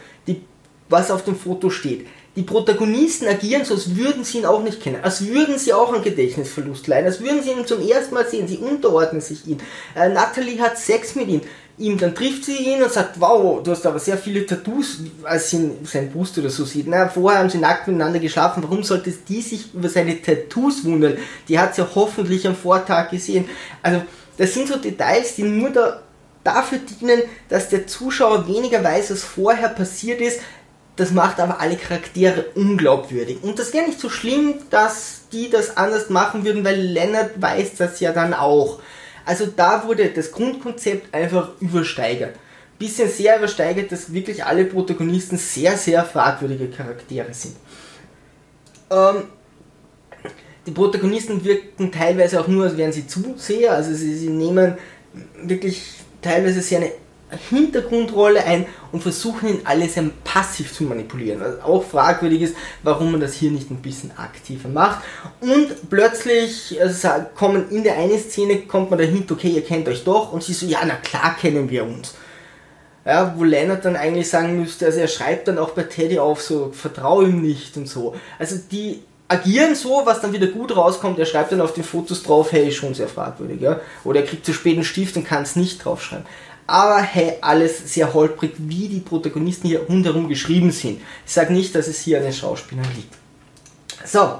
was 0.89 1.11
auf 1.11 1.23
dem 1.23 1.35
Foto 1.35 1.69
steht. 1.69 2.07
Die 2.35 2.41
Protagonisten 2.41 3.27
agieren 3.27 3.63
so, 3.63 3.75
als 3.75 3.95
würden 3.95 4.25
sie 4.25 4.39
ihn 4.39 4.45
auch 4.45 4.61
nicht 4.61 4.81
kennen, 4.81 4.99
als 5.01 5.25
würden 5.25 5.57
sie 5.57 5.71
auch 5.71 5.93
einen 5.93 6.03
Gedächtnisverlust 6.03 6.85
leiden, 6.87 7.05
als 7.05 7.21
würden 7.21 7.41
sie 7.41 7.51
ihn 7.51 7.65
zum 7.65 7.87
ersten 7.87 8.13
Mal 8.13 8.27
sehen, 8.27 8.47
sie 8.47 8.57
unterordnen 8.57 9.21
sich 9.21 9.47
ihm. 9.47 9.57
Äh, 9.95 10.09
Natalie 10.09 10.59
hat 10.59 10.77
Sex 10.77 11.15
mit 11.15 11.29
ihm, 11.29 11.41
ihm, 11.77 11.97
dann 11.97 12.15
trifft 12.15 12.45
sie 12.45 12.55
ihn 12.55 12.81
und 12.81 12.91
sagt, 12.91 13.19
wow, 13.19 13.61
du 13.61 13.71
hast 13.71 13.85
aber 13.85 13.99
sehr 13.99 14.17
viele 14.17 14.45
Tattoos, 14.45 14.99
als 15.23 15.49
sie 15.49 15.71
sein 15.83 16.11
Brust 16.11 16.37
oder 16.37 16.49
so 16.49 16.63
sieht. 16.63 16.87
Na, 16.87 17.09
vorher 17.09 17.39
haben 17.39 17.49
sie 17.49 17.57
nackt 17.57 17.87
miteinander 17.87 18.19
geschlafen, 18.19 18.63
warum 18.63 18.83
sollte 18.83 19.11
die 19.11 19.41
sich 19.41 19.73
über 19.73 19.89
seine 19.89 20.21
Tattoos 20.21 20.85
wundern? 20.85 21.17
Die 21.47 21.59
hat 21.59 21.75
sie 21.75 21.81
ja 21.81 21.89
hoffentlich 21.93 22.47
am 22.47 22.55
Vortag 22.55 23.09
gesehen. 23.09 23.45
Also, 23.81 24.01
das 24.37 24.53
sind 24.53 24.67
so 24.67 24.77
Details, 24.77 25.35
die 25.35 25.43
nur 25.43 25.69
da, 25.69 26.01
dafür 26.43 26.79
dienen, 26.79 27.21
dass 27.49 27.69
der 27.69 27.87
Zuschauer 27.87 28.47
weniger 28.47 28.83
weiß, 28.83 29.11
was 29.11 29.23
vorher 29.23 29.69
passiert 29.69 30.21
ist, 30.21 30.39
das 30.95 31.11
macht 31.11 31.41
aber 31.41 31.59
alle 31.59 31.75
Charaktere 31.75 32.45
unglaubwürdig. 32.55 33.43
Und 33.43 33.59
das 33.59 33.73
wäre 33.73 33.85
nicht 33.85 33.99
so 33.99 34.09
schlimm, 34.09 34.55
dass 34.69 35.23
die 35.33 35.49
das 35.49 35.75
anders 35.75 36.09
machen 36.09 36.45
würden, 36.45 36.63
weil 36.63 36.79
Leonard 36.79 37.41
weiß 37.41 37.75
das 37.77 37.99
ja 37.99 38.13
dann 38.13 38.33
auch. 38.33 38.79
Also 39.25 39.47
da 39.47 39.87
wurde 39.87 40.09
das 40.09 40.31
Grundkonzept 40.31 41.13
einfach 41.13 41.51
übersteigert. 41.59 42.35
Bisschen 42.77 43.09
sehr 43.09 43.37
übersteigert, 43.37 43.91
dass 43.91 44.13
wirklich 44.13 44.43
alle 44.43 44.65
Protagonisten 44.65 45.37
sehr, 45.37 45.77
sehr 45.77 46.03
fragwürdige 46.03 46.67
Charaktere 46.67 47.33
sind. 47.33 47.55
Ähm, 48.91 49.23
die 50.65 50.71
Protagonisten 50.71 51.43
wirken 51.43 51.91
teilweise 51.91 52.39
auch 52.39 52.47
nur, 52.47 52.65
als 52.65 52.77
wären 52.77 52.91
sie 52.91 53.07
Zuseher, 53.07 53.73
also 53.73 53.93
sie, 53.93 54.15
sie 54.15 54.29
nehmen 54.29 54.77
wirklich 55.43 55.83
teilweise 56.21 56.61
sehr 56.61 56.79
eine 56.79 56.91
Hintergrundrolle 57.49 58.43
ein 58.43 58.67
und 58.91 59.01
versuchen 59.01 59.49
ihn 59.49 59.61
alle 59.63 59.89
sehr 59.89 60.03
passiv 60.23 60.71
zu 60.73 60.83
manipulieren. 60.83 61.41
Was 61.41 61.61
auch 61.63 61.83
fragwürdig 61.83 62.41
ist, 62.41 62.55
warum 62.83 63.11
man 63.11 63.21
das 63.21 63.33
hier 63.33 63.51
nicht 63.51 63.71
ein 63.71 63.81
bisschen 63.81 64.11
aktiver 64.17 64.69
macht. 64.69 65.03
Und 65.41 65.89
plötzlich 65.89 66.79
also 66.79 67.09
kommen 67.35 67.69
in 67.71 67.83
der 67.83 67.97
einen 67.97 68.19
Szene 68.19 68.59
kommt 68.61 68.91
man 68.91 68.99
dahinter, 68.99 69.33
okay, 69.33 69.49
ihr 69.49 69.63
kennt 69.63 69.87
euch 69.87 70.03
doch 70.03 70.31
und 70.31 70.43
sie 70.43 70.53
so, 70.53 70.65
ja, 70.67 70.79
na 70.85 70.95
klar 70.95 71.35
kennen 71.39 71.69
wir 71.69 71.83
uns. 71.83 72.13
Ja, 73.05 73.35
wo 73.37 73.43
Leonard 73.43 73.85
dann 73.85 73.95
eigentlich 73.95 74.29
sagen 74.29 74.59
müsste, 74.59 74.85
also 74.85 74.99
er 74.99 75.07
schreibt 75.07 75.47
dann 75.47 75.59
auch 75.59 75.71
bei 75.71 75.83
Teddy 75.83 76.17
auf, 76.17 76.41
so, 76.41 76.71
vertraue 76.71 77.27
ihm 77.27 77.41
nicht 77.41 77.77
und 77.77 77.87
so. 77.87 78.15
Also 78.39 78.55
die 78.71 79.03
agieren 79.27 79.75
so, 79.75 80.01
was 80.05 80.21
dann 80.21 80.33
wieder 80.33 80.47
gut 80.47 80.75
rauskommt. 80.75 81.17
Er 81.19 81.25
schreibt 81.25 81.51
dann 81.51 81.61
auf 81.61 81.73
den 81.73 81.83
Fotos 81.83 82.23
drauf, 82.23 82.51
hey, 82.51 82.71
schon 82.71 82.93
sehr 82.93 83.07
fragwürdig, 83.07 83.61
ja. 83.61 83.79
Oder 84.03 84.21
er 84.21 84.25
kriegt 84.25 84.45
zu 84.45 84.53
spät 84.53 84.75
einen 84.75 84.83
Stift 84.83 85.17
und 85.17 85.25
kann 85.25 85.43
es 85.43 85.55
nicht 85.55 85.83
draufschreiben 85.83 86.25
aber 86.67 87.01
hey, 87.01 87.33
alles 87.41 87.93
sehr 87.93 88.13
holprig, 88.13 88.53
wie 88.57 88.87
die 88.87 88.99
Protagonisten 88.99 89.67
hier 89.67 89.81
rundherum 89.81 90.27
geschrieben 90.27 90.71
sind. 90.71 91.01
Ich 91.25 91.33
sage 91.33 91.53
nicht, 91.53 91.75
dass 91.75 91.87
es 91.87 91.99
hier 91.99 92.17
an 92.17 92.23
den 92.23 92.33
Schauspielern 92.33 92.87
liegt. 92.95 93.13
So, 94.05 94.39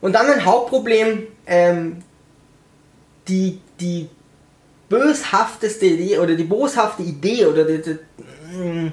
und 0.00 0.12
dann 0.12 0.30
ein 0.30 0.44
Hauptproblem, 0.44 1.26
ähm, 1.46 2.02
die, 3.28 3.60
die 3.80 4.08
böshafteste 4.88 5.86
Idee 5.86 6.18
oder 6.18 6.34
die 6.34 6.44
boshafte 6.44 7.02
Idee 7.02 7.46
oder 7.46 7.64
die, 7.64 7.82
die, 7.82 8.56
mm, 8.56 8.92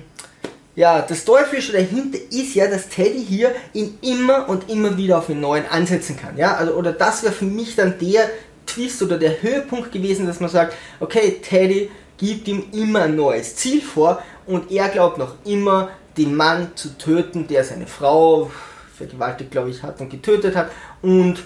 ja, 0.76 1.02
das 1.02 1.24
Teuflische 1.24 1.72
dahinter 1.72 2.18
ist 2.32 2.56
ja, 2.56 2.68
dass 2.68 2.90
Teddy 2.90 3.24
hier 3.24 3.54
ihn 3.74 4.00
immer 4.02 4.50
und 4.50 4.70
immer 4.70 4.98
wieder 4.98 5.20
auf 5.20 5.28
den 5.28 5.40
neuen 5.40 5.68
ansetzen 5.68 6.18
kann. 6.18 6.36
Ja, 6.36 6.56
also, 6.56 6.74
oder 6.74 6.94
das 6.94 7.22
wäre 7.22 7.34
für 7.34 7.46
mich 7.46 7.76
dann 7.76 8.00
der 8.00 8.30
Twist 8.66 9.04
oder 9.04 9.20
der 9.20 9.44
Höhepunkt 9.44 9.92
gewesen, 9.92 10.26
dass 10.26 10.40
man 10.40 10.50
sagt, 10.50 10.76
okay, 11.00 11.40
Teddy, 11.44 11.92
gibt 12.18 12.48
ihm 12.48 12.64
immer 12.72 13.04
ein 13.04 13.16
neues 13.16 13.56
Ziel 13.56 13.82
vor 13.82 14.22
und 14.46 14.72
er 14.72 14.90
glaubt 14.90 15.18
noch 15.18 15.36
immer, 15.46 15.90
den 16.18 16.36
Mann 16.36 16.72
zu 16.76 16.98
töten, 16.98 17.48
der 17.48 17.64
seine 17.64 17.88
Frau 17.88 18.52
vergewaltigt, 18.96 19.52
glaube 19.52 19.70
ich, 19.70 19.82
hat 19.82 20.00
und 20.00 20.10
getötet 20.10 20.56
hat 20.56 20.72
und 21.02 21.44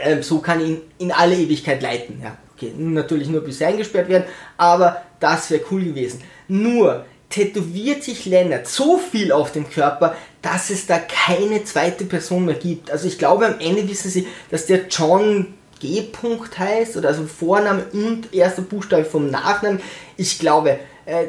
äh, 0.00 0.22
so 0.22 0.38
kann 0.38 0.60
ihn 0.60 0.80
in 0.98 1.12
alle 1.12 1.36
Ewigkeit 1.36 1.82
leiten. 1.82 2.20
Ja, 2.22 2.36
okay, 2.54 2.72
natürlich 2.76 3.28
nur 3.28 3.42
bis 3.42 3.60
er 3.60 3.68
eingesperrt 3.68 4.08
werden, 4.08 4.24
aber 4.56 5.02
das 5.20 5.50
wäre 5.50 5.62
cool 5.70 5.84
gewesen. 5.84 6.22
Nur 6.48 7.06
tätowiert 7.30 8.02
sich 8.02 8.26
Leonard 8.26 8.68
so 8.68 8.98
viel 8.98 9.32
auf 9.32 9.52
dem 9.52 9.68
Körper, 9.70 10.14
dass 10.42 10.70
es 10.70 10.86
da 10.86 10.98
keine 10.98 11.64
zweite 11.64 12.04
Person 12.04 12.44
mehr 12.44 12.56
gibt. 12.56 12.90
Also 12.90 13.08
ich 13.08 13.18
glaube, 13.18 13.46
am 13.46 13.58
Ende 13.58 13.88
wissen 13.88 14.10
sie, 14.10 14.26
dass 14.50 14.66
der 14.66 14.86
John 14.88 15.54
G-Punkt 15.82 16.58
heißt, 16.58 16.96
oder 16.96 17.08
also 17.08 17.26
Vorname 17.26 17.86
und 17.92 18.32
erster 18.32 18.62
Buchstabe 18.62 19.04
vom 19.04 19.30
Nachnamen. 19.30 19.80
Ich 20.16 20.38
glaube, 20.38 20.78
äh, 21.04 21.26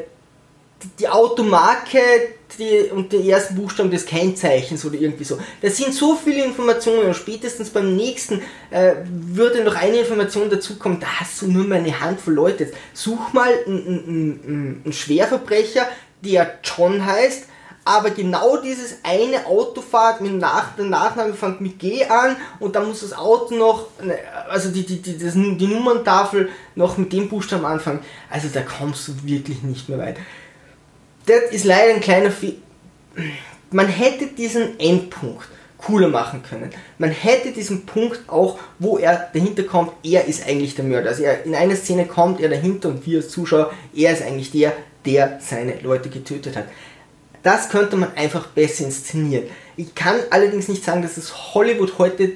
die 0.98 1.08
Automarke 1.08 1.98
die, 2.58 2.90
und 2.90 3.12
die 3.12 3.28
ersten 3.28 3.56
Buchstaben 3.56 3.90
des 3.90 4.06
Kennzeichens 4.06 4.84
oder 4.84 4.94
irgendwie 4.94 5.24
so. 5.24 5.38
Das 5.60 5.76
sind 5.76 5.92
so 5.92 6.14
viele 6.14 6.44
Informationen 6.44 7.08
und 7.08 7.16
spätestens 7.16 7.70
beim 7.70 7.96
nächsten 7.96 8.42
äh, 8.70 8.94
würde 9.08 9.64
noch 9.64 9.74
eine 9.74 9.98
Information 9.98 10.50
dazukommen, 10.50 11.00
da 11.00 11.06
hast 11.20 11.42
du 11.42 11.48
nur 11.48 11.64
mal 11.64 11.78
eine 11.78 12.00
Handvoll 12.00 12.34
Leute. 12.34 12.70
Such 12.92 13.32
mal 13.32 13.50
einen, 13.66 13.86
einen, 13.86 14.82
einen 14.84 14.92
Schwerverbrecher, 14.92 15.88
der 16.22 16.58
John 16.62 17.04
heißt, 17.04 17.48
aber 17.84 18.10
genau 18.10 18.56
dieses 18.56 18.98
eine 19.02 19.46
Autofahrt 19.46 20.20
mit 20.20 20.34
Nach 20.34 20.74
der 20.76 20.86
Nachname 20.86 21.34
fängt 21.34 21.60
mit 21.60 21.78
G 21.78 22.04
an 22.04 22.36
und 22.58 22.74
dann 22.74 22.88
muss 22.88 23.00
das 23.00 23.12
Auto 23.12 23.54
noch, 23.54 23.88
ne, 24.02 24.18
also 24.48 24.70
die, 24.70 24.86
die, 24.86 25.02
die, 25.02 25.18
das, 25.18 25.34
die 25.34 25.66
Nummerntafel 25.66 26.48
noch 26.74 26.96
mit 26.96 27.12
dem 27.12 27.28
Buchstaben 27.28 27.64
anfangen. 27.64 28.00
Also 28.30 28.48
da 28.52 28.62
kommst 28.62 29.08
du 29.08 29.12
wirklich 29.24 29.62
nicht 29.62 29.88
mehr 29.88 29.98
weit. 29.98 30.16
Das 31.26 31.50
ist 31.50 31.64
leider 31.64 31.94
ein 31.94 32.00
kleiner 32.00 32.30
Fe 32.30 32.54
Man 33.70 33.88
hätte 33.88 34.28
diesen 34.28 34.78
Endpunkt 34.80 35.46
cooler 35.78 36.08
machen 36.08 36.42
können. 36.42 36.70
Man 36.98 37.10
hätte 37.10 37.52
diesen 37.52 37.84
Punkt 37.84 38.20
auch, 38.28 38.58
wo 38.78 38.96
er 38.96 39.28
dahinter 39.32 39.64
kommt, 39.64 39.92
er 40.02 40.24
ist 40.24 40.46
eigentlich 40.46 40.74
der 40.74 40.84
Mörder. 40.84 41.10
Also 41.10 41.24
er, 41.24 41.44
in 41.44 41.54
einer 41.54 41.76
Szene 41.76 42.06
kommt 42.06 42.40
er 42.40 42.48
dahinter 42.48 42.88
und 42.88 43.06
wir 43.06 43.18
als 43.18 43.28
Zuschauer, 43.28 43.72
er 43.94 44.12
ist 44.12 44.22
eigentlich 44.22 44.50
der, 44.50 44.72
der 45.04 45.38
seine 45.40 45.78
Leute 45.80 46.08
getötet 46.08 46.56
hat. 46.56 46.64
Das 47.44 47.68
könnte 47.68 47.96
man 47.96 48.14
einfach 48.14 48.48
besser 48.48 48.86
inszenieren. 48.86 49.44
Ich 49.76 49.94
kann 49.94 50.16
allerdings 50.30 50.66
nicht 50.66 50.82
sagen, 50.82 51.02
dass 51.02 51.18
es 51.18 51.54
Hollywood 51.54 51.98
heute 51.98 52.32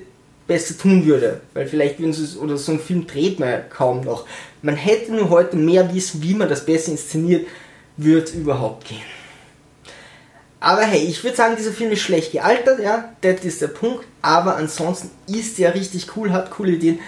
besser 0.46 0.76
tun 0.76 1.06
würde. 1.06 1.40
Weil 1.54 1.66
vielleicht 1.66 1.98
würden 1.98 2.12
sie 2.12 2.38
oder 2.38 2.58
so 2.58 2.72
ein 2.72 2.78
Film 2.78 3.06
dreht 3.06 3.40
man 3.40 3.48
ja 3.48 3.58
kaum 3.58 4.02
noch. 4.02 4.26
Man 4.60 4.76
hätte 4.76 5.12
nur 5.12 5.30
heute 5.30 5.56
mehr 5.56 5.94
wissen, 5.94 6.22
wie 6.22 6.34
man 6.34 6.48
das 6.48 6.66
besser 6.66 6.92
inszeniert, 6.92 7.46
es 7.96 8.34
überhaupt 8.34 8.86
gehen. 8.86 9.02
Aber 10.60 10.82
hey, 10.82 11.04
ich 11.04 11.24
würde 11.24 11.36
sagen, 11.36 11.56
dieser 11.56 11.72
Film 11.72 11.92
ist 11.92 12.00
schlecht 12.00 12.32
gealtert, 12.32 12.80
ja, 12.80 13.14
das 13.22 13.44
ist 13.44 13.62
der 13.62 13.68
Punkt. 13.68 14.04
Aber 14.20 14.56
ansonsten 14.56 15.10
ist 15.26 15.58
der 15.58 15.74
richtig 15.74 16.16
cool, 16.16 16.32
hat 16.32 16.50
coole 16.50 16.72
Ideen. 16.72 16.98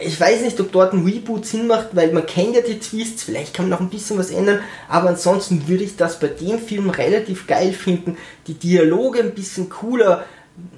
Ich 0.00 0.20
weiß 0.20 0.42
nicht, 0.42 0.60
ob 0.60 0.72
dort 0.72 0.92
ein 0.92 1.04
Reboot 1.04 1.46
Sinn 1.46 1.66
macht, 1.66 1.88
weil 1.92 2.12
man 2.12 2.26
kennt 2.26 2.54
ja 2.54 2.60
die 2.60 2.78
Twists, 2.78 3.22
vielleicht 3.22 3.54
kann 3.54 3.68
man 3.68 3.78
noch 3.78 3.80
ein 3.80 3.90
bisschen 3.90 4.18
was 4.18 4.30
ändern, 4.30 4.60
aber 4.88 5.10
ansonsten 5.10 5.66
würde 5.68 5.84
ich 5.84 5.96
das 5.96 6.20
bei 6.20 6.28
dem 6.28 6.58
Film 6.58 6.90
relativ 6.90 7.46
geil 7.46 7.72
finden. 7.72 8.16
Die 8.46 8.54
Dialoge 8.54 9.20
ein 9.20 9.34
bisschen 9.34 9.68
cooler, 9.68 10.24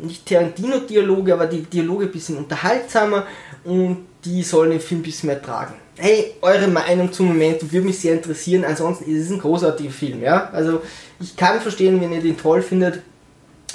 nicht 0.01 0.27
Tarantino-Dialoge, 0.27 1.35
aber 1.35 1.47
die 1.47 1.63
Dialoge 1.63 2.07
ein 2.07 2.13
bisschen 2.13 2.37
unterhaltsamer 2.37 3.27
und 3.65 4.07
die 4.25 4.43
sollen 4.43 4.71
den 4.71 4.81
Film 4.81 5.01
ein 5.01 5.05
bisschen 5.05 5.29
mehr 5.29 5.43
tragen. 5.43 5.75
Hey, 5.97 6.35
eure 6.43 6.69
Meinung 6.69 7.13
zum 7.13 7.27
Moment 7.27 7.73
würde 7.73 7.87
mich 7.87 7.99
sehr 7.99 8.15
interessieren. 8.15 8.65
Ansonsten 8.65 9.11
ist 9.11 9.27
es 9.27 9.31
ein 9.31 9.41
großartiger 9.41 9.91
Film, 9.91 10.23
ja. 10.23 10.49
Also 10.53 10.83
ich 11.21 11.37
kann 11.37 11.61
verstehen, 11.61 12.01
wenn 12.01 12.13
ihr 12.13 12.21
den 12.21 12.37
toll 12.37 12.63
findet. 12.63 13.01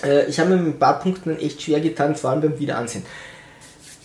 Äh, 0.04 0.26
ich 0.28 0.40
habe 0.40 0.52
mir 0.52 0.58
mit 0.58 0.76
ein 0.76 0.80
paar 0.80 1.00
Punkten 1.00 1.38
echt 1.38 1.62
schwer 1.62 1.82
getan, 1.82 2.16
vor 2.16 2.30
allem 2.30 2.42
beim 2.42 2.60
Wiederansehen. 2.60 3.04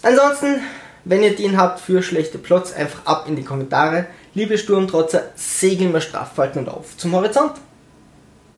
Ansonsten, 0.02 0.60
wenn 1.04 1.22
ihr 1.22 1.34
den 1.34 1.56
habt 1.56 1.80
für 1.80 2.02
schlechte 2.02 2.38
Plots, 2.38 2.72
einfach 2.72 3.06
ab 3.06 3.26
in 3.28 3.36
die 3.36 3.44
Kommentare. 3.44 4.06
Liebe 4.34 4.58
Sturmtrotzer, 4.58 5.30
segeln 5.34 5.92
wir 5.92 6.00
Straffalten 6.00 6.60
und 6.60 6.68
auf 6.68 6.96
zum 6.96 7.12
Horizont. 7.12 7.52